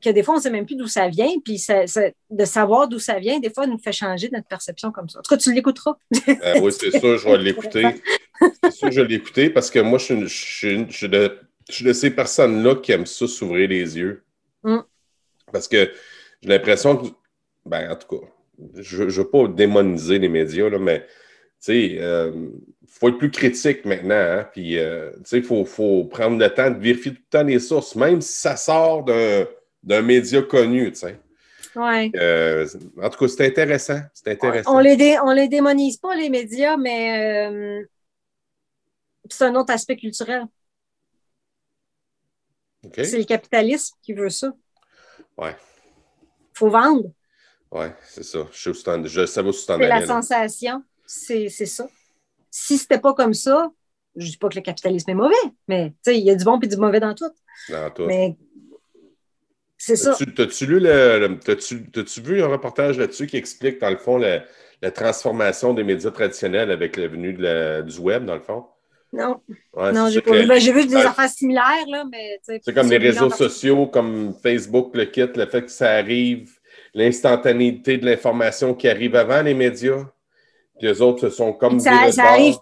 [0.00, 1.62] Que des fois, on ne sait même plus d'où ça vient, puis
[2.30, 5.18] de savoir d'où ça vient, des fois, nous fait changer notre perception comme ça.
[5.18, 5.96] En tout cas, tu l'écouteras.
[6.28, 7.84] Euh, oui, c'est ça, je vais l'écouter.
[8.62, 13.06] C'est sûr, je vais l'écouter parce que moi, je suis, de, ces personnes-là qui aiment
[13.06, 14.24] ça, s'ouvrir les yeux.
[14.62, 14.78] Mm.
[15.52, 15.90] Parce que
[16.42, 17.08] j'ai l'impression que,
[17.64, 18.26] ben, en tout cas,
[18.76, 21.06] je ne veux pas démoniser les médias, là, mais
[21.68, 22.32] il euh,
[22.88, 24.14] faut être plus critique maintenant.
[24.14, 27.94] Hein, puis, euh, il faut, prendre le temps de vérifier tout le temps les sources,
[27.96, 29.46] même si ça sort d'un
[29.84, 30.92] média connu.
[31.76, 32.10] Ouais.
[32.14, 32.66] Euh,
[33.02, 34.00] en tout cas, c'est intéressant.
[34.12, 34.76] C'est intéressant.
[34.76, 37.84] On les, on les démonise pas, les médias, mais
[39.28, 40.44] c'est un autre aspect culturel.
[42.92, 44.52] C'est le capitalisme qui veut ça.
[45.38, 45.56] Ouais.
[46.22, 47.10] Il faut vendre.
[47.72, 48.46] Oui, c'est ça.
[48.52, 51.88] Je, je, ça va C'est la sensation c'est ça.
[52.50, 53.70] Si c'était pas comme ça,
[54.16, 55.34] je dis pas que le capitalisme est mauvais,
[55.68, 57.30] mais il y a du bon et du mauvais dans tout.
[57.68, 58.06] Dans tout.
[58.06, 58.36] Mais
[59.76, 60.16] c'est ça.
[60.36, 61.38] T'as-tu lu le.
[61.44, 64.42] T'as-tu vu un reportage là-dessus qui explique, dans le fond, la,
[64.90, 68.64] transformation des médias traditionnels avec la venue du web, dans le fond?
[69.12, 69.40] Non.
[69.76, 70.46] non, j'ai pas vu.
[70.46, 72.40] Ben, j'ai vu des affaires similaires, là, mais.
[72.62, 76.50] C'est comme les réseaux sociaux, comme Facebook, le kit, le fait que ça arrive,
[76.94, 80.04] l'instantanéité de l'information qui arrive avant les médias.
[80.78, 81.78] Puis les autres, ce sont comme.
[81.80, 82.56] Ça, ça arrive,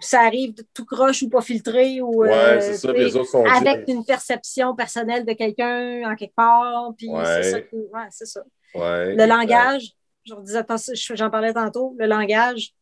[0.00, 2.00] ça arrive de tout croche ou pas filtré.
[2.00, 2.92] Ou, ouais, c'est ça.
[2.92, 6.92] Les autres sont avec une perception personnelle de quelqu'un en quelque part.
[6.96, 7.58] Puis c'est ça.
[7.72, 8.42] Ouais, c'est ça.
[8.74, 9.94] le langage,
[10.24, 12.74] j'en parlais tantôt, le langage,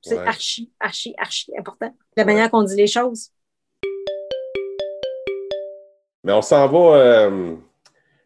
[0.00, 1.94] c'est archi, archi, archi important.
[2.16, 3.30] La manière qu'on dit les choses.
[6.24, 6.96] Mais on s'en va.
[6.96, 7.56] Euh,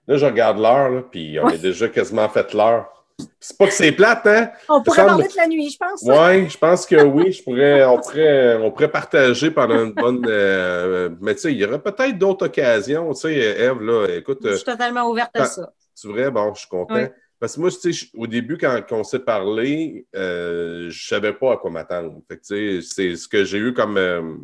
[0.06, 3.01] là, je regarde l'heure, puis on a déjà quasiment fait l'heure.
[3.40, 4.50] C'est pas que c'est plate, hein?
[4.68, 6.02] On pourrait parler de la nuit, je pense.
[6.02, 7.32] Oui, je pense que oui.
[7.32, 10.24] Je pourrais, on, pourrait, on pourrait partager pendant une bonne.
[10.28, 13.12] Euh, mais tu sais, il y aurait peut-être d'autres occasions.
[13.12, 14.38] Tu sais, Eve, là, écoute.
[14.42, 15.72] Je suis totalement ouverte à ça.
[15.94, 16.30] C'est vrai?
[16.30, 17.08] Bon, je suis content.
[17.40, 21.54] Parce que moi, tu sais, au début, quand, on s'est parlé, euh, je savais pas
[21.54, 22.20] à quoi m'attendre.
[22.28, 23.96] Fait que, tu sais, c'est ce que j'ai eu comme.
[23.96, 24.36] Euh,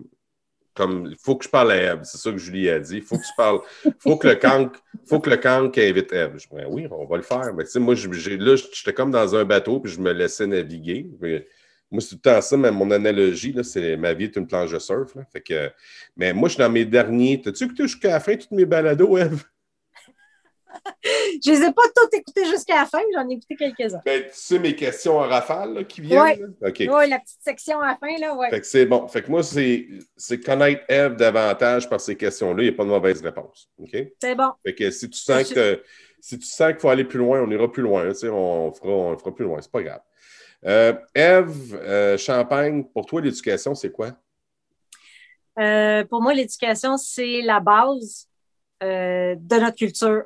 [0.78, 2.00] comme il faut que je parle à Eve.
[2.04, 2.98] C'est ça que Julie a dit.
[2.98, 3.58] Il faut que tu parles.
[3.98, 4.70] faut que le camp
[5.06, 6.34] faut que le camp invite Eve.
[6.36, 7.52] Je dis, oui, on va le faire.
[7.54, 11.10] Mais tu sais, moi, là, j'étais comme dans un bateau, puis je me laissais naviguer.
[11.90, 14.70] moi, c'est tout le temps ça, mais mon analogie, c'est ma vie est une planche
[14.70, 15.14] de surf.
[15.32, 15.70] Fait que,
[16.16, 17.40] mais moi, je suis dans mes derniers.
[17.42, 19.44] T'as-tu écouté jusqu'à la fin toutes mes balados, Eve?
[21.44, 24.00] je ne les ai pas toutes écoutées jusqu'à la fin, j'en ai écouté quelques-uns.
[24.04, 26.54] Ben, tu sais mes questions en rafale qui viennent?
[26.62, 28.50] Oui, ouais, la petite section à la fin, là, ouais.
[28.50, 29.06] Fait que c'est bon.
[29.08, 32.62] Fait que moi, c'est connaître Eve davantage par ces questions-là.
[32.62, 33.68] Il n'y a pas de mauvaise réponse.
[34.20, 34.52] C'est bon.
[34.64, 35.82] Fait que si tu sens que
[36.20, 38.12] si tu sens qu'il faut aller plus loin, on ira plus loin.
[38.12, 39.60] Sais, on, fera, on fera plus loin.
[39.60, 40.00] C'est pas grave.
[40.64, 44.12] Euh, Eve, euh, Champagne, pour toi, l'éducation, c'est quoi?
[45.58, 48.28] Euh, pour moi, l'éducation, c'est la base
[48.80, 50.24] de notre culture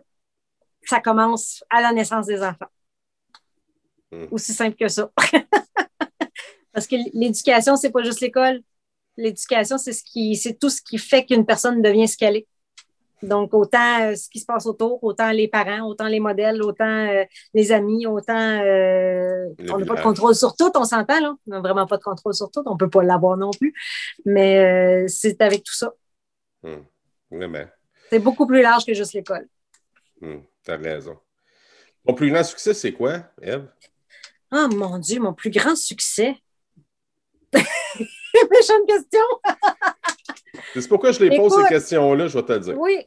[0.84, 2.66] ça commence à la naissance des enfants.
[4.10, 4.26] Hmm.
[4.30, 5.10] Aussi simple que ça.
[6.72, 8.62] Parce que l'éducation, c'est pas juste l'école.
[9.16, 12.46] L'éducation, c'est ce qui, c'est tout ce qui fait qu'une personne devient ce qu'elle est.
[13.22, 16.84] Donc, autant euh, ce qui se passe autour, autant les parents, autant les modèles, autant
[16.84, 17.24] euh,
[17.54, 21.34] les amis, autant euh, on n'a pas de contrôle sur tout, on s'entend, là.
[21.46, 23.74] On n'a vraiment pas de contrôle sur tout, on ne peut pas l'avoir non plus.
[24.24, 25.92] Mais c'est avec tout ça.
[26.62, 26.82] Hmm.
[28.10, 29.46] C'est beaucoup plus large que juste l'école.
[30.20, 30.40] Hmm.
[30.64, 31.18] T'as raison.
[32.04, 33.68] Mon plus grand succès, c'est quoi, Eve?
[34.52, 36.36] Oh mon Dieu, mon plus grand succès.
[37.54, 39.20] Méchante question.
[40.74, 42.78] c'est pourquoi je les pose ces questions-là, je vais te le dire.
[42.78, 42.98] Oui.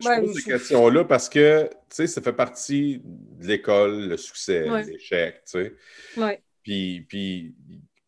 [0.00, 4.68] Je pose ces questions-là parce que, tu sais, ça fait partie de l'école, le succès,
[4.84, 5.74] l'échec, tu sais.
[6.16, 6.32] Oui.
[6.62, 7.54] Puis, puis,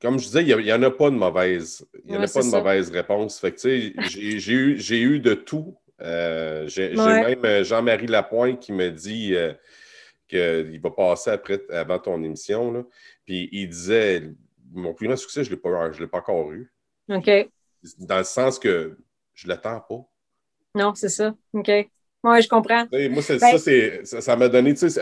[0.01, 2.43] comme je disais, il n'y en a pas de mauvaise, il y en a pas
[2.43, 3.39] de mauvaise réponse.
[3.41, 8.61] Fait que, tu sais, j'ai eu, eu de tout euh, j'ai même euh, Jean-Marie Lapointe
[8.61, 9.53] qui me dit euh,
[10.29, 12.73] qu'il va passer après, avant ton émission.
[12.73, 12.85] Là.
[13.25, 14.31] Puis il disait
[14.73, 15.57] Mon plus grand succès, je ne
[16.01, 16.73] l'ai pas, encore eu.
[17.09, 17.31] OK.
[17.99, 18.99] Dans le sens que
[19.35, 20.09] je ne l'attends pas.
[20.75, 21.35] Non, c'est ça.
[21.53, 21.71] OK.
[22.23, 22.87] Oui, je comprends.
[22.91, 25.01] moi, ben ça, ça m'a donné, tu sais,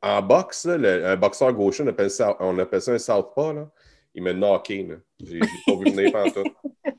[0.00, 3.68] en, boxe, un boxeur gaucher, on appelle ça, on appelle ça un southpaw, là.
[4.14, 4.88] il m'a knocké.
[5.20, 6.44] J'ai pas vu venir pendant tout.
[6.84, 6.90] Je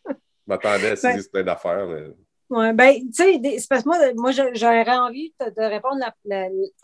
[0.47, 1.87] m'attendais à saisir ben, plein d'affaires.
[1.87, 2.11] Mais...
[2.49, 6.03] Oui, ben, tu sais, c'est parce que moi, moi j'aurais envie de, répondre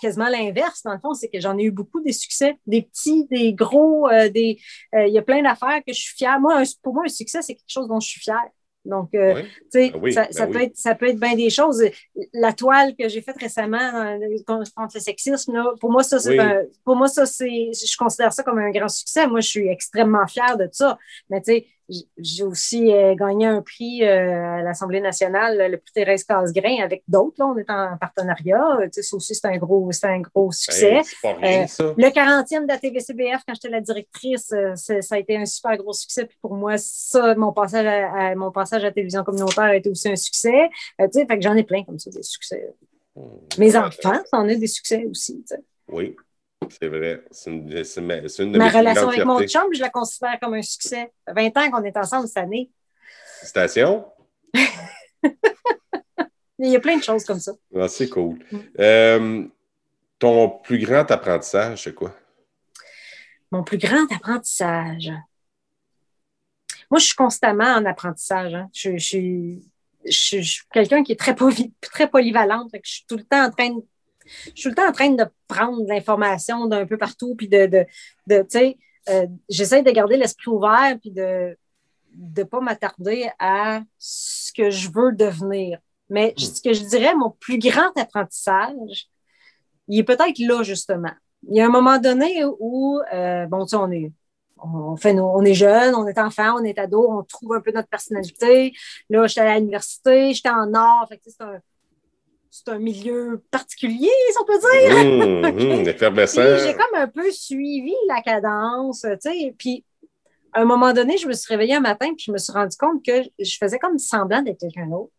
[0.01, 3.25] quasiment l'inverse, dans le fond, c'est que j'en ai eu beaucoup des succès, des petits,
[3.29, 4.57] des gros, euh, des.
[4.95, 6.39] Euh, il y a plein d'affaires que je suis fière.
[6.39, 8.47] Moi, pour moi, un succès, c'est quelque chose dont je suis fière.
[8.85, 11.83] Donc, euh, tu sais, ben ça, ben peut être, ça peut être bien des choses.
[12.33, 16.37] La toile que j'ai faite récemment contre le sexisme, là, pour moi, ça, c'est
[16.85, 19.27] pour moi, ça, c'est, je considère ça comme un grand succès.
[19.27, 20.97] Moi, je suis extrêmement fière de ça.
[21.29, 21.67] Mais tu sais,
[22.17, 27.03] j'ai aussi euh, gagné un prix euh, à l'Assemblée nationale, le prix Thérèse Casgrain, avec
[27.07, 27.37] d'autres.
[27.39, 28.63] On est en partenariat.
[28.91, 31.01] Ça aussi, c'est un gros, un gros succès.
[31.25, 35.77] Euh, le 40e de la TVCBF, quand j'étais la directrice, ça a été un super
[35.77, 36.25] gros succès.
[36.25, 39.89] Puis pour moi, ça, mon passage à, mon passage à la télévision communautaire a été
[39.89, 40.69] aussi un succès.
[40.97, 42.73] fait que j'en ai plein comme ça, des succès.
[43.15, 43.21] Hmm.
[43.57, 45.43] Mes enfants, ça en est des succès aussi.
[45.91, 46.15] Oui.
[46.67, 47.23] C'est vrai.
[47.31, 51.11] C'est une, une, de Ma relation avec mon chum, je la considère comme un succès.
[51.27, 52.69] 20 ans qu'on est ensemble cette année.
[53.43, 54.05] Station?
[56.59, 57.53] Il y a plein de choses comme ça.
[57.75, 58.37] Ah, c'est cool.
[58.51, 58.57] Mm.
[58.79, 59.45] Euh,
[60.19, 62.13] ton plus grand apprentissage, c'est quoi?
[63.51, 65.11] Mon plus grand apprentissage.
[66.91, 68.53] Moi, je suis constamment en apprentissage.
[68.53, 68.69] Hein.
[68.73, 71.35] Je, suis quelqu'un qui est très,
[71.81, 72.71] très polyvalente.
[72.83, 73.81] Je suis tout le temps en train de
[74.55, 77.47] je suis tout le temps en train de prendre de l'information d'un peu partout, puis
[77.47, 78.77] de, de, tu sais,
[79.09, 81.57] euh, j'essaie de garder l'esprit ouvert, puis de
[82.17, 85.79] ne pas m'attarder à ce que je veux devenir.
[86.09, 86.39] Mais hmm.
[86.39, 89.09] ce que je dirais, mon plus grand apprentissage,
[89.87, 91.11] il est peut-être là, justement.
[91.47, 94.11] Il y a un moment donné où, euh, bon, tu sais, on est,
[94.61, 97.71] on, fait, on est jeune, on est enfant, on est ado, on trouve un peu
[97.71, 98.73] notre personnalité.
[99.09, 101.61] Là, j'étais à l'université, j'étais en art, c'est un,
[102.65, 105.83] c'est un milieu particulier, si on peut dire.
[105.83, 106.57] Mmh, effervescent.
[106.59, 109.85] J'ai comme un peu suivi la cadence, tu sais, puis
[110.53, 112.75] à un moment donné, je me suis réveillée un matin, puis je me suis rendu
[112.77, 115.13] compte que je faisais comme semblant d'être quelqu'un d'autre.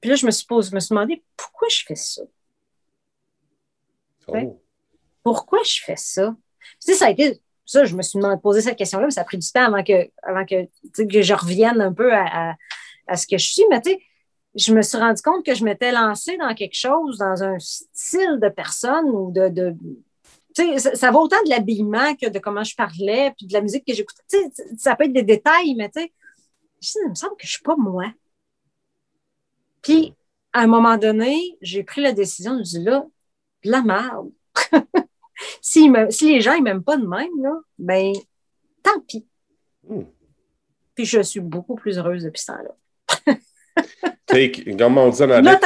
[0.00, 2.22] Puis là, je me suis posé, je me suis demandé pourquoi je fais ça.
[4.28, 4.60] Oh.
[5.22, 6.36] Pourquoi je fais ça?
[6.80, 9.24] Tu sais, ça a été ça, je me suis posé cette question-là, mais ça a
[9.24, 10.64] pris du temps avant que, avant que,
[11.04, 12.56] que je revienne un peu à,
[13.06, 13.62] à, ce que je suis.
[13.68, 14.00] Mais tu sais,
[14.54, 18.38] je me suis rendu compte que je m'étais lancée dans quelque chose, dans un style
[18.40, 19.48] de personne ou de.
[19.48, 19.74] de
[20.54, 23.60] tu sais, ça, va autant de l'habillement que de comment je parlais, puis de la
[23.60, 24.50] musique que j'écoutais.
[24.76, 26.00] Ça peut être des détails, mais tu
[26.80, 28.06] sais, il me semble que je ne suis pas moi.
[29.82, 30.14] Puis,
[30.52, 33.06] à un moment donné, j'ai pris la décision de dire là,
[33.64, 34.30] de la merde.
[35.60, 38.12] si, les gens ne m'aiment pas de même, là, ben,
[38.82, 39.26] tant pis.
[39.86, 40.02] Hmm.
[40.94, 42.74] Puis je suis beaucoup plus heureuse depuis ça là
[44.26, 45.58] take, comment on dit en anglais?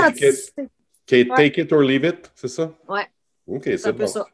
[1.06, 2.72] Take it, take it or leave it, c'est ça?
[2.88, 3.00] Oui.
[3.46, 4.06] OK, c'est bon.
[4.06, 4.26] Ça.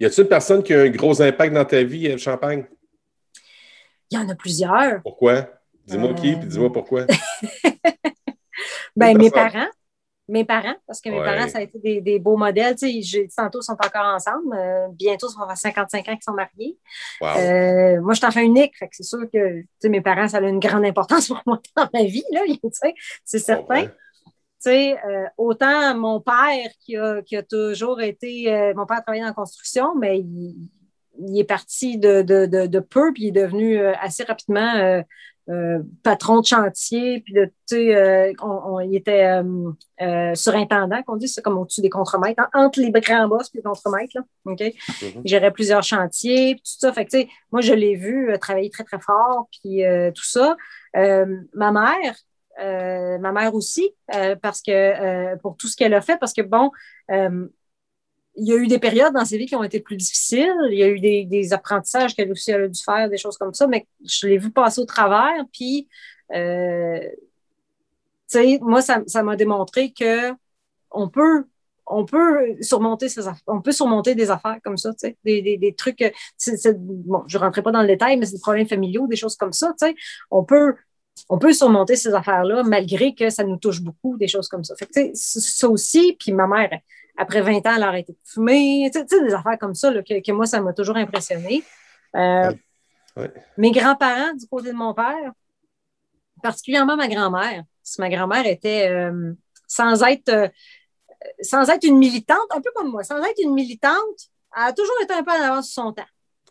[0.00, 2.66] Y a-t-il une personne qui a un gros impact dans ta vie, Eve Champagne?
[4.10, 5.02] Il y en a plusieurs.
[5.02, 5.48] Pourquoi?
[5.84, 7.06] Dis-moi qui, puis dis-moi pourquoi.
[8.96, 9.68] ben, mes parents
[10.28, 12.76] mes parents, parce que mes parents, ça a été des, beaux modèles.
[12.76, 14.54] Tu sais, tantôt, ils sont encore ensemble.
[14.54, 16.78] Euh, bientôt, ça va faire 55 ans qu'ils sont mariés.
[17.22, 20.42] Euh, moi, je suis enfant unique, fait que c'est sûr que mes parents, ça a
[20.42, 22.42] une grande importance pour moi dans ma vie, là,
[23.24, 23.86] c'est certain.
[23.86, 29.02] Tu sais, euh, autant mon père qui a, qui a toujours été, mon père a
[29.02, 30.56] travaillé dans la construction, mais il,
[31.20, 35.02] il est parti de, de, de, de, peu, puis il est devenu assez rapidement
[35.48, 39.70] euh, patron de chantier, puis de, tu sais, euh, on, il était euh,
[40.02, 43.62] euh, surintendant, qu'on dit, c'est comme au-dessus des contremaîtres, entre les grands boss et les
[43.62, 44.60] contremaîtres, là, OK?
[45.02, 46.92] Il gérait plusieurs chantiers, puis tout ça.
[46.92, 49.82] Fait que, tu sais, moi, je l'ai vu travailler très, très fort, puis
[50.14, 50.56] tout ça.
[50.94, 52.14] ma mère,
[53.20, 53.90] ma mère aussi,
[54.42, 56.70] parce que pour tout ce qu'elle a fait, parce que bon,
[58.38, 60.54] il y a eu des périodes dans sa vie qui ont été plus difficiles.
[60.70, 63.66] Il y a eu des, apprentissages qu'elle aussi a dû faire, des choses comme ça,
[63.66, 65.44] mais je l'ai vu passer au travers.
[65.52, 65.88] Puis,
[66.34, 67.00] euh,
[68.30, 70.32] tu sais, moi, ça, m'a démontré que
[70.90, 71.44] on peut,
[71.86, 73.08] on peut surmonter
[73.46, 74.90] on peut surmonter des affaires comme ça,
[75.24, 75.98] des, trucs.
[75.98, 79.36] bon, je ne rentrerai pas dans le détail, mais c'est des problèmes familiaux, des choses
[79.36, 79.94] comme ça, tu sais.
[80.30, 80.74] On peut,
[81.28, 84.74] on peut surmonter ces affaires-là malgré que ça nous touche beaucoup, des choses comme ça.
[84.76, 86.78] Fait que, ça aussi, puis ma mère,
[87.18, 88.88] après 20 ans, elle a arrêté de fumer.
[88.94, 91.64] Tu sais, des affaires comme ça que, moi, ça m'a toujours impressionné.
[92.16, 92.52] Euh,
[93.56, 95.32] mes grands-parents, du côté de mon père,
[96.42, 99.32] particulièrement ma grand-mère, si ma grand-mère était euh,
[99.66, 100.48] sans être euh,
[101.42, 104.94] sans être une militante, un peu comme moi, sans être une militante, elle a toujours
[105.02, 106.02] été un peu en avance sur son temps.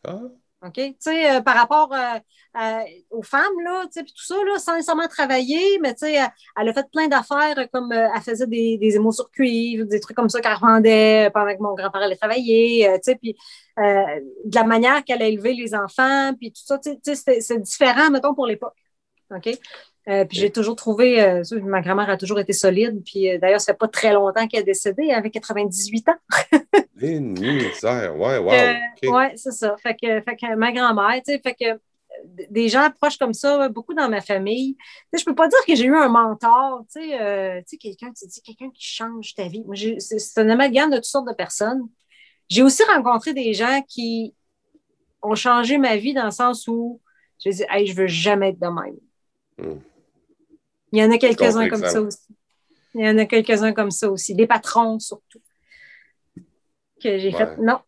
[0.05, 0.20] Ah.
[0.68, 0.74] OK?
[0.74, 2.80] Tu sais, euh, par rapport euh,
[3.11, 6.15] aux femmes, là, tu sais, puis tout ça, là, sans nécessairement travailler, mais tu sais,
[6.59, 9.99] elle, a fait plein d'affaires comme euh, elle faisait des, des émaux sur cuivre, des
[9.99, 13.36] trucs comme ça qu'elle vendait pendant que mon grand-père allait travailler, tu sais, puis
[13.78, 18.09] de la manière qu'elle a élevé les enfants, puis tout ça, tu sais, c'est différent,
[18.09, 18.76] mettons, pour l'époque.
[19.36, 19.49] OK?
[20.09, 23.03] Euh, puis j'ai toujours trouvé, euh, ma grand-mère a toujours été solide.
[23.05, 26.15] Puis euh, d'ailleurs, ça fait pas très longtemps qu'elle est décédée, avec 98 ans.
[27.08, 29.14] Les ouais, wow.
[29.14, 29.76] Ouais, c'est ça.
[29.78, 31.80] Fait que, fait que ma grand-mère, tu sais, fait que
[32.49, 34.76] des gens proches comme ça, beaucoup dans ma famille.
[34.76, 34.84] Tu
[35.14, 38.12] sais, je peux pas dire que j'ai eu un mentor, tu sais, tu sais quelqu'un,
[38.12, 39.64] tu dis quelqu'un qui change ta vie.
[39.66, 41.88] Moi, c'est un amalgame de toutes sortes de personnes.
[42.49, 44.34] J'ai aussi rencontré des gens qui
[45.22, 47.01] ont changé ma vie dans le sens où
[47.43, 48.95] je dis, hey, je veux jamais être de même.
[49.58, 49.80] Hmm.
[50.91, 52.20] Il y en a quelques-uns comme ça aussi.
[52.95, 54.34] Il y en a quelques-uns comme ça aussi.
[54.34, 55.41] Des patrons surtout.
[57.02, 57.58] Que j'ai fait.
[57.58, 57.80] Non.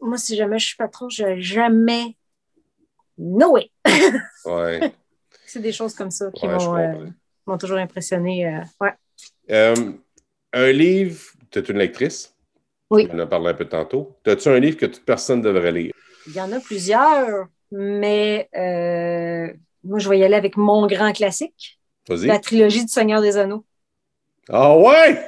[0.00, 2.16] Moi, si jamais je suis patron, je jamais.
[3.16, 3.70] No way.
[4.44, 4.92] ouais.
[5.46, 7.06] C'est des choses comme ça qui euh,
[7.46, 8.46] m'ont toujours impressionné.
[8.46, 8.92] Euh, ouais.
[9.50, 9.92] Euh,
[10.52, 12.34] un livre, tu es une lectrice?
[12.90, 13.08] Oui.
[13.10, 14.18] On en a parlé un peu tantôt.
[14.26, 15.92] As-tu un livre que toute personne devrait lire?
[16.26, 18.48] Il y en a plusieurs, mais
[19.84, 21.78] moi, je vais y aller avec mon grand classique.
[22.08, 23.64] La trilogie du Seigneur des Anneaux.
[24.48, 25.24] Ah ouais!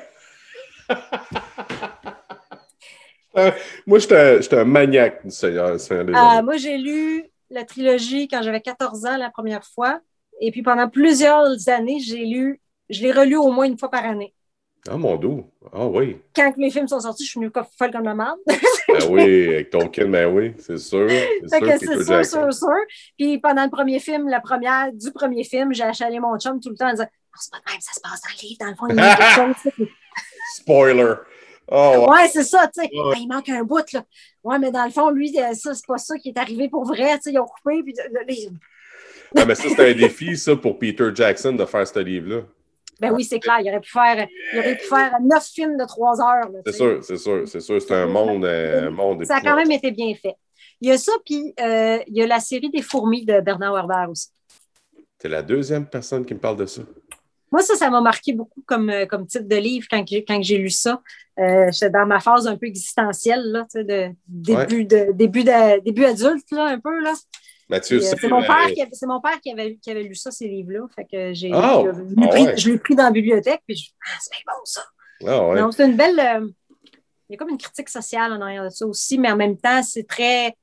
[3.87, 5.77] moi, j'étais un maniaque du Seigneur,
[6.15, 10.01] ah, moi, j'ai lu la trilogie quand j'avais 14 ans la première fois.
[10.41, 12.61] Et puis pendant plusieurs années, j'ai lu,
[12.91, 14.35] je l'ai relu au moins une fois par année.
[14.89, 15.51] Ah, mon doux.
[15.73, 16.21] Ah oui.
[16.35, 18.39] Quand mes films sont sortis, je suis venue folle comme la merde.
[18.47, 21.09] ben oui, avec ton kid, ben oui, c'est sûr.
[21.47, 22.69] C'est sûr, c'est sûr, sûr, sûr.
[23.19, 26.71] Puis pendant le premier film, la première du premier film, j'ai achalé mon chum tout
[26.71, 28.69] le temps en disant oh, c'est pas même, ça se passe dans le livre, dans
[28.69, 29.89] le fond, il y a quelque chose.
[30.55, 31.15] Spoiler.
[31.69, 32.91] Oh, ouais, c'est ça, tu sais.
[32.97, 34.05] Ah, il manque un bout, là.
[34.45, 36.85] Ouais, mais dans le fond, lui, euh, ça, c'est pas ça qui est arrivé pour
[36.85, 37.33] vrai, tu sais.
[37.33, 37.95] Ils ont coupé, puis.
[39.37, 42.43] Ah, mais ça, c'était un défi, ça, pour Peter Jackson de faire ce livre-là.
[43.01, 43.59] Ben oui, c'est clair.
[43.61, 46.51] Il aurait pu faire, il aurait pu faire neuf films de trois heures.
[46.65, 47.83] C'est sûr, c'est sûr, c'est sûr.
[47.83, 48.91] C'est un monde, euh.
[49.25, 50.35] Ça a quand même été bien fait.
[50.81, 53.75] Il y a ça, puis euh, il y a la série des fourmis de Bernard
[53.75, 54.29] Werber aussi.
[55.19, 56.83] C'est la deuxième personne qui me parle de ça.
[57.53, 60.59] Moi, ça, ça m'a marqué beaucoup comme, euh, comme titre de livre quand, quand j'ai
[60.59, 61.03] lu ça.
[61.39, 66.05] Euh, J'étais dans ma phase un peu existentielle, là, de début, de, début, de, début
[66.05, 67.01] adulte, là, un peu.
[67.01, 67.13] Là.
[67.69, 70.31] Mathieu, euh, c'est mon, père qui avait, mon père qui avait, qui avait lu ça,
[70.31, 70.87] ces livres-là.
[70.95, 71.89] Fait que j'ai, oh!
[72.57, 74.85] je l'ai pris dans la bibliothèque, puis je ah, c'est bon ça.
[75.27, 75.61] Ah, ouais.
[75.61, 76.19] Donc, c'est une belle.
[76.19, 76.49] Euh,
[77.29, 79.59] il y a comme une critique sociale en arrière de ça aussi, mais en même
[79.59, 80.57] temps, c'est très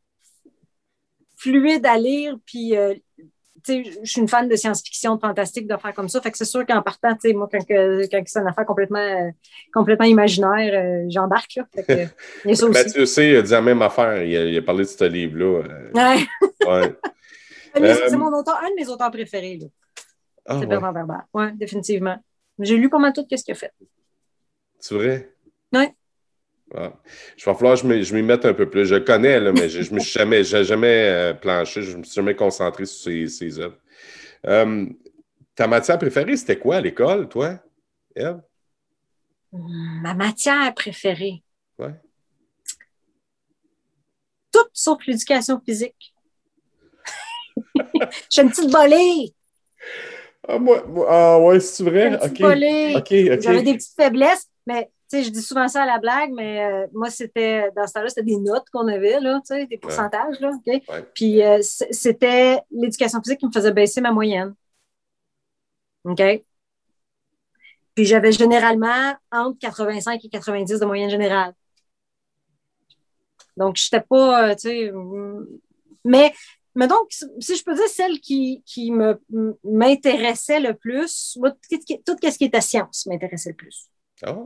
[1.36, 2.74] fluide à lire, puis
[3.68, 6.22] je suis une fan de science-fiction, de fantastique, de faire comme ça.
[6.22, 9.32] Fait que c'est sûr qu'en partant, moi, quand, quand c'est une affaire complètement,
[9.74, 11.56] complètement imaginaire, euh, j'embarque.
[11.56, 11.68] Là.
[11.74, 12.84] Fait que, ça aussi.
[12.84, 13.38] Mathieu C.
[13.38, 14.24] a dit la même affaire.
[14.24, 15.64] Il a, parlé de ce livre-là.
[15.64, 16.96] Euh, ouais.
[17.76, 19.60] c'est euh, mon auteur, un de mes auteurs préférés.
[20.46, 21.24] Ah, c'est Bernard Werber.
[21.34, 22.18] Oui, définitivement.
[22.60, 23.72] J'ai lu pas mal tout ce qu'il a fait.
[24.80, 25.34] C'est vrai?
[25.72, 25.86] Oui.
[26.74, 28.86] Je vais falloir que je m'y mette un peu plus.
[28.86, 32.04] Je connais, là, mais je ne me suis jamais, jamais euh, planché, je ne me
[32.04, 33.78] suis jamais concentré sur ces, œuvres.
[34.48, 34.86] Euh,
[35.56, 37.60] ta matière préférée, c'était quoi à l'école, toi,
[38.16, 38.42] Eve?
[39.52, 41.44] Ma matière préférée?
[41.78, 41.90] Oui.
[44.52, 46.14] Tout sauf l'éducation physique.
[48.30, 49.34] suis une petite volée.
[50.48, 52.08] Ah, moi, ah ouais, c'est vrai?
[52.08, 52.94] Une petite volée.
[53.42, 54.90] J'avais des petites faiblesses, mais
[55.22, 58.24] je dis souvent ça à la blague, mais euh, moi, c'était, dans ce temps-là, c'était
[58.24, 60.52] des notes qu'on avait, là, des pourcentages, là,
[61.14, 64.56] Puis euh, c'était l'éducation physique qui me faisait baisser ma moyenne.
[66.06, 66.22] OK?
[67.96, 71.54] Puis j'avais généralement entre 85 et 90 de moyenne générale.
[73.56, 74.92] Donc, je n'étais pas, euh, tu sais,
[76.04, 76.34] mais,
[76.74, 78.92] mais donc, si je peux dire celle qui, qui
[79.64, 83.90] m'intéressait le plus, tout, tout ce qui était science m'intéressait le plus.
[84.24, 84.38] Ah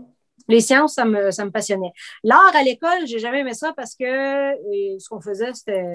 [0.47, 1.91] les sciences, ça me, ça me passionnait.
[2.23, 5.91] L'art à l'école, j'ai jamais aimé ça parce que ce qu'on faisait, c'était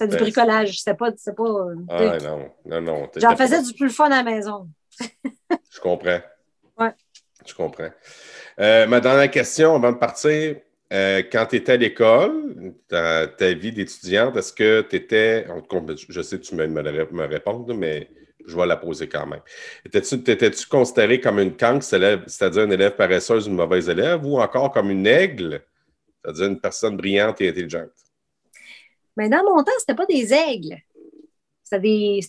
[0.00, 0.78] du ben, bricolage.
[0.78, 1.10] C'était pas.
[1.10, 3.10] pas ah non, non, non.
[3.16, 4.68] J'en faisais du plus fun à la maison.
[5.70, 6.20] Je comprends.
[6.78, 6.92] Ouais.
[7.46, 7.90] Je comprends.
[8.58, 10.56] Euh, ma dernière question avant de partir.
[10.92, 15.46] Euh, quand tu étais à l'école, dans ta vie d'étudiante, est-ce que tu étais,
[16.08, 18.10] je sais que tu me, me répondre, mais
[18.50, 19.40] je vais la poser quand même.
[19.84, 24.90] Étais-tu considéré comme une cancre, c'est-à-dire une élève paresseuse, une mauvaise élève, ou encore comme
[24.90, 25.62] une aigle,
[26.22, 27.90] c'est-à-dire une personne brillante et intelligente?
[29.16, 30.78] Mais dans mon temps, c'était pas des aigles.
[31.62, 32.20] C'était des,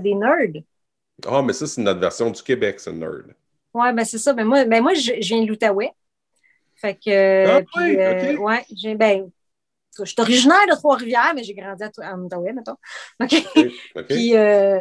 [0.00, 0.62] des nerds.
[1.26, 3.34] Ah, mais ça, c'est notre version du Québec, c'est nerd.
[3.74, 4.32] Oui, ben c'est ça.
[4.32, 5.92] Ben moi, ben moi je, viens de l'Outaouais.
[6.76, 7.46] Fait que.
[7.46, 9.30] Ah, puis, euh, ouais, j'ai, ben,
[9.98, 12.76] je suis originaire de Trois-Rivières, mais j'ai grandi en Outaouais, mettons.
[13.20, 14.06] OK.
[14.08, 14.80] puis, euh,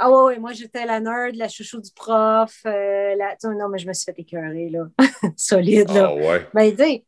[0.00, 2.60] ah ouais, moi j'étais la nerd, la chouchou du prof.
[2.66, 3.36] Euh, la...
[3.44, 4.86] Non, mais je me suis fait écœurer, là.
[5.36, 6.10] Solide, là.
[6.10, 6.46] Ah ouais.
[6.54, 7.04] Ben, dis,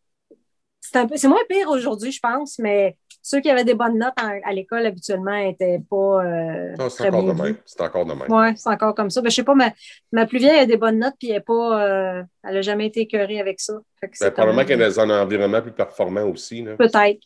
[0.80, 4.86] c'est moins pire aujourd'hui, je pense, mais ceux qui avaient des bonnes notes à l'école
[4.86, 6.24] habituellement n'étaient pas.
[6.24, 7.56] Euh, c'est encore de même.
[7.64, 8.26] C'est encore de même.
[8.28, 9.20] Oui, c'est encore comme ça.
[9.20, 9.72] Ben, je sais pas, ma,
[10.10, 11.82] ma plus vieille a des bonnes notes, puis elle pas.
[11.82, 13.74] Euh, elle n'a jamais été écœurée avec ça.
[14.02, 16.64] Ben, probablement qu'elle est dans un environnement plus performant aussi.
[16.78, 17.20] Peut-être.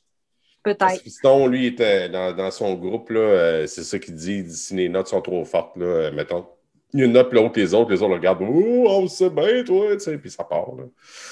[0.65, 1.03] Peut-être.
[1.07, 5.21] Sinon, lui, était dans, son groupe, euh, c'est ça qu'il dit, si les notes sont
[5.21, 6.47] trop fortes, là, euh, mettons.
[6.95, 8.87] Il y a une note plus haute que les autres, les autres le regardent, oh,
[8.89, 10.71] on sait bien, toi, tu sais, puis ça part.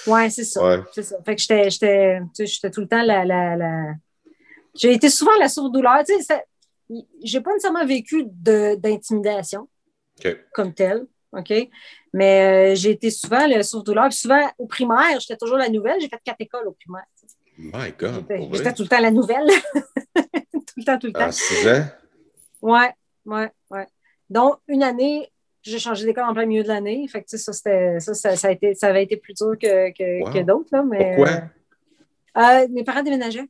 [0.06, 0.84] Oui, c'est ça.
[0.92, 1.16] C'est ça.
[1.24, 3.24] Fait que j'étais tout le temps la.
[3.24, 3.94] la,
[4.74, 6.02] J'ai été souvent la sourde-douleur.
[6.04, 6.44] Tu sais,
[7.22, 9.68] j'ai pas nécessairement vécu d'intimidation
[10.52, 11.06] comme telle.
[11.32, 11.52] OK?
[12.12, 14.12] Mais euh, j'ai été souvent la sourde-douleur.
[14.12, 16.00] Souvent, au primaire, j'étais toujours la nouvelle.
[16.00, 17.04] J'ai fait quatre écoles au primaire.
[17.62, 18.26] My God.
[18.52, 19.48] J'étais tout le temps la nouvelle.
[20.14, 21.20] tout le temps, tout le temps.
[21.20, 21.84] À 6 ans?
[22.60, 22.90] Ouais,
[23.26, 23.86] ouais, ouais.
[24.28, 25.30] Donc, une année,
[25.62, 27.06] j'ai changé d'école en plein milieu de l'année.
[27.06, 30.32] Fait que, ça, ça, ça, ça, a été, ça avait été plus dur que, que,
[30.32, 30.82] que d'autres.
[30.82, 31.42] Mais, Pourquoi?
[32.36, 33.48] Euh, mes parents déménageaient.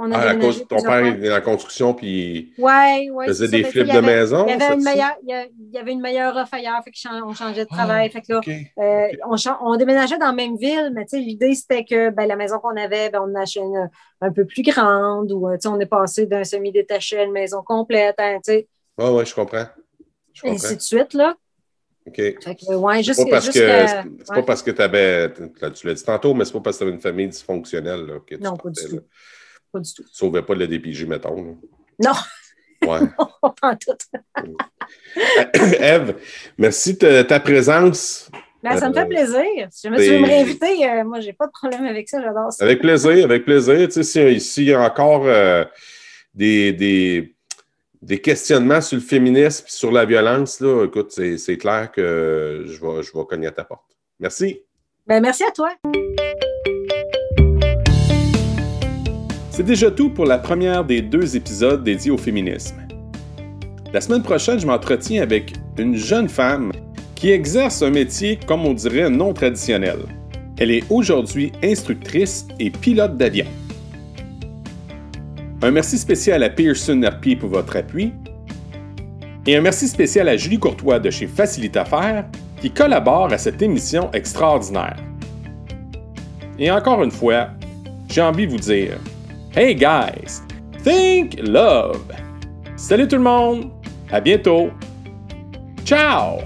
[0.00, 3.92] On a ah, cause, ton père dans la construction puis ouais, ouais, faisait des flips
[3.92, 4.46] de maison.
[4.46, 7.64] Il y avait une meilleure, il y avait une meilleure offre ailleurs, fait qu'on changeait
[7.64, 8.10] de travail.
[8.10, 8.40] fait que là,
[8.78, 12.58] euh, on, on, déménageait dans la même ville, mais l'idée c'était que ben, la maison
[12.58, 13.90] qu'on avait, ben, on en achetait une
[14.20, 18.16] un peu plus grande ou on est passé d'un semi-détaché à une maison complète.
[18.18, 18.66] Hein, oui,
[18.98, 19.66] oui, je comprends.
[20.32, 20.54] Je comprends.
[20.54, 21.36] Ainsi de suite, là.
[22.08, 22.14] OK.
[22.16, 25.32] c'est pas parce que, c'est pas parce que tu avais,
[25.74, 28.14] tu l'as dit tantôt, mais c'est pas parce que tu avais une famille dysfonctionnelle là,
[28.26, 29.00] que tu Non, pas du tout.
[29.72, 30.04] Pas du tout.
[30.10, 31.58] Sauvait pas le DPJ, mettons.
[32.02, 32.12] Non.
[32.86, 33.00] Ouais.
[33.60, 33.96] pas tout.
[35.80, 36.16] Eve,
[36.56, 38.30] merci de ta présence
[38.62, 39.68] Ben, ça me fait plaisir.
[39.70, 42.52] Si jamais tu veux me réinviter, euh, moi, j'ai pas de problème avec ça, j'adore
[42.52, 42.64] ça.
[42.64, 43.88] Avec plaisir, avec plaisir.
[43.88, 45.64] Tu sais, s'il y a encore euh,
[46.34, 47.34] des, des,
[48.00, 52.80] des, questionnements sur le féminisme et sur la violence, là, écoute, c'est clair que je
[52.80, 53.96] vais, je vais cogner à ta porte.
[54.20, 54.62] Merci.
[55.06, 55.70] Ben, merci à toi.
[59.58, 62.76] C'est déjà tout pour la première des deux épisodes dédiés au féminisme.
[63.92, 66.70] La semaine prochaine, je m'entretiens avec une jeune femme
[67.16, 69.98] qui exerce un métier, comme on dirait, non traditionnel.
[70.58, 73.46] Elle est aujourd'hui instructrice et pilote d'avion.
[75.62, 78.12] Un merci spécial à Pearson RP pour votre appui.
[79.44, 82.26] Et un merci spécial à Julie Courtois de chez Facilite Affaires
[82.60, 84.98] qui collabore à cette émission extraordinaire.
[86.60, 87.48] Et encore une fois,
[88.08, 88.98] j'ai envie de vous dire
[89.50, 90.42] Hey guys,
[90.84, 92.12] think love!
[92.76, 93.70] Salut tout le monde!
[94.12, 94.70] À bientôt!
[95.86, 96.40] Ciao!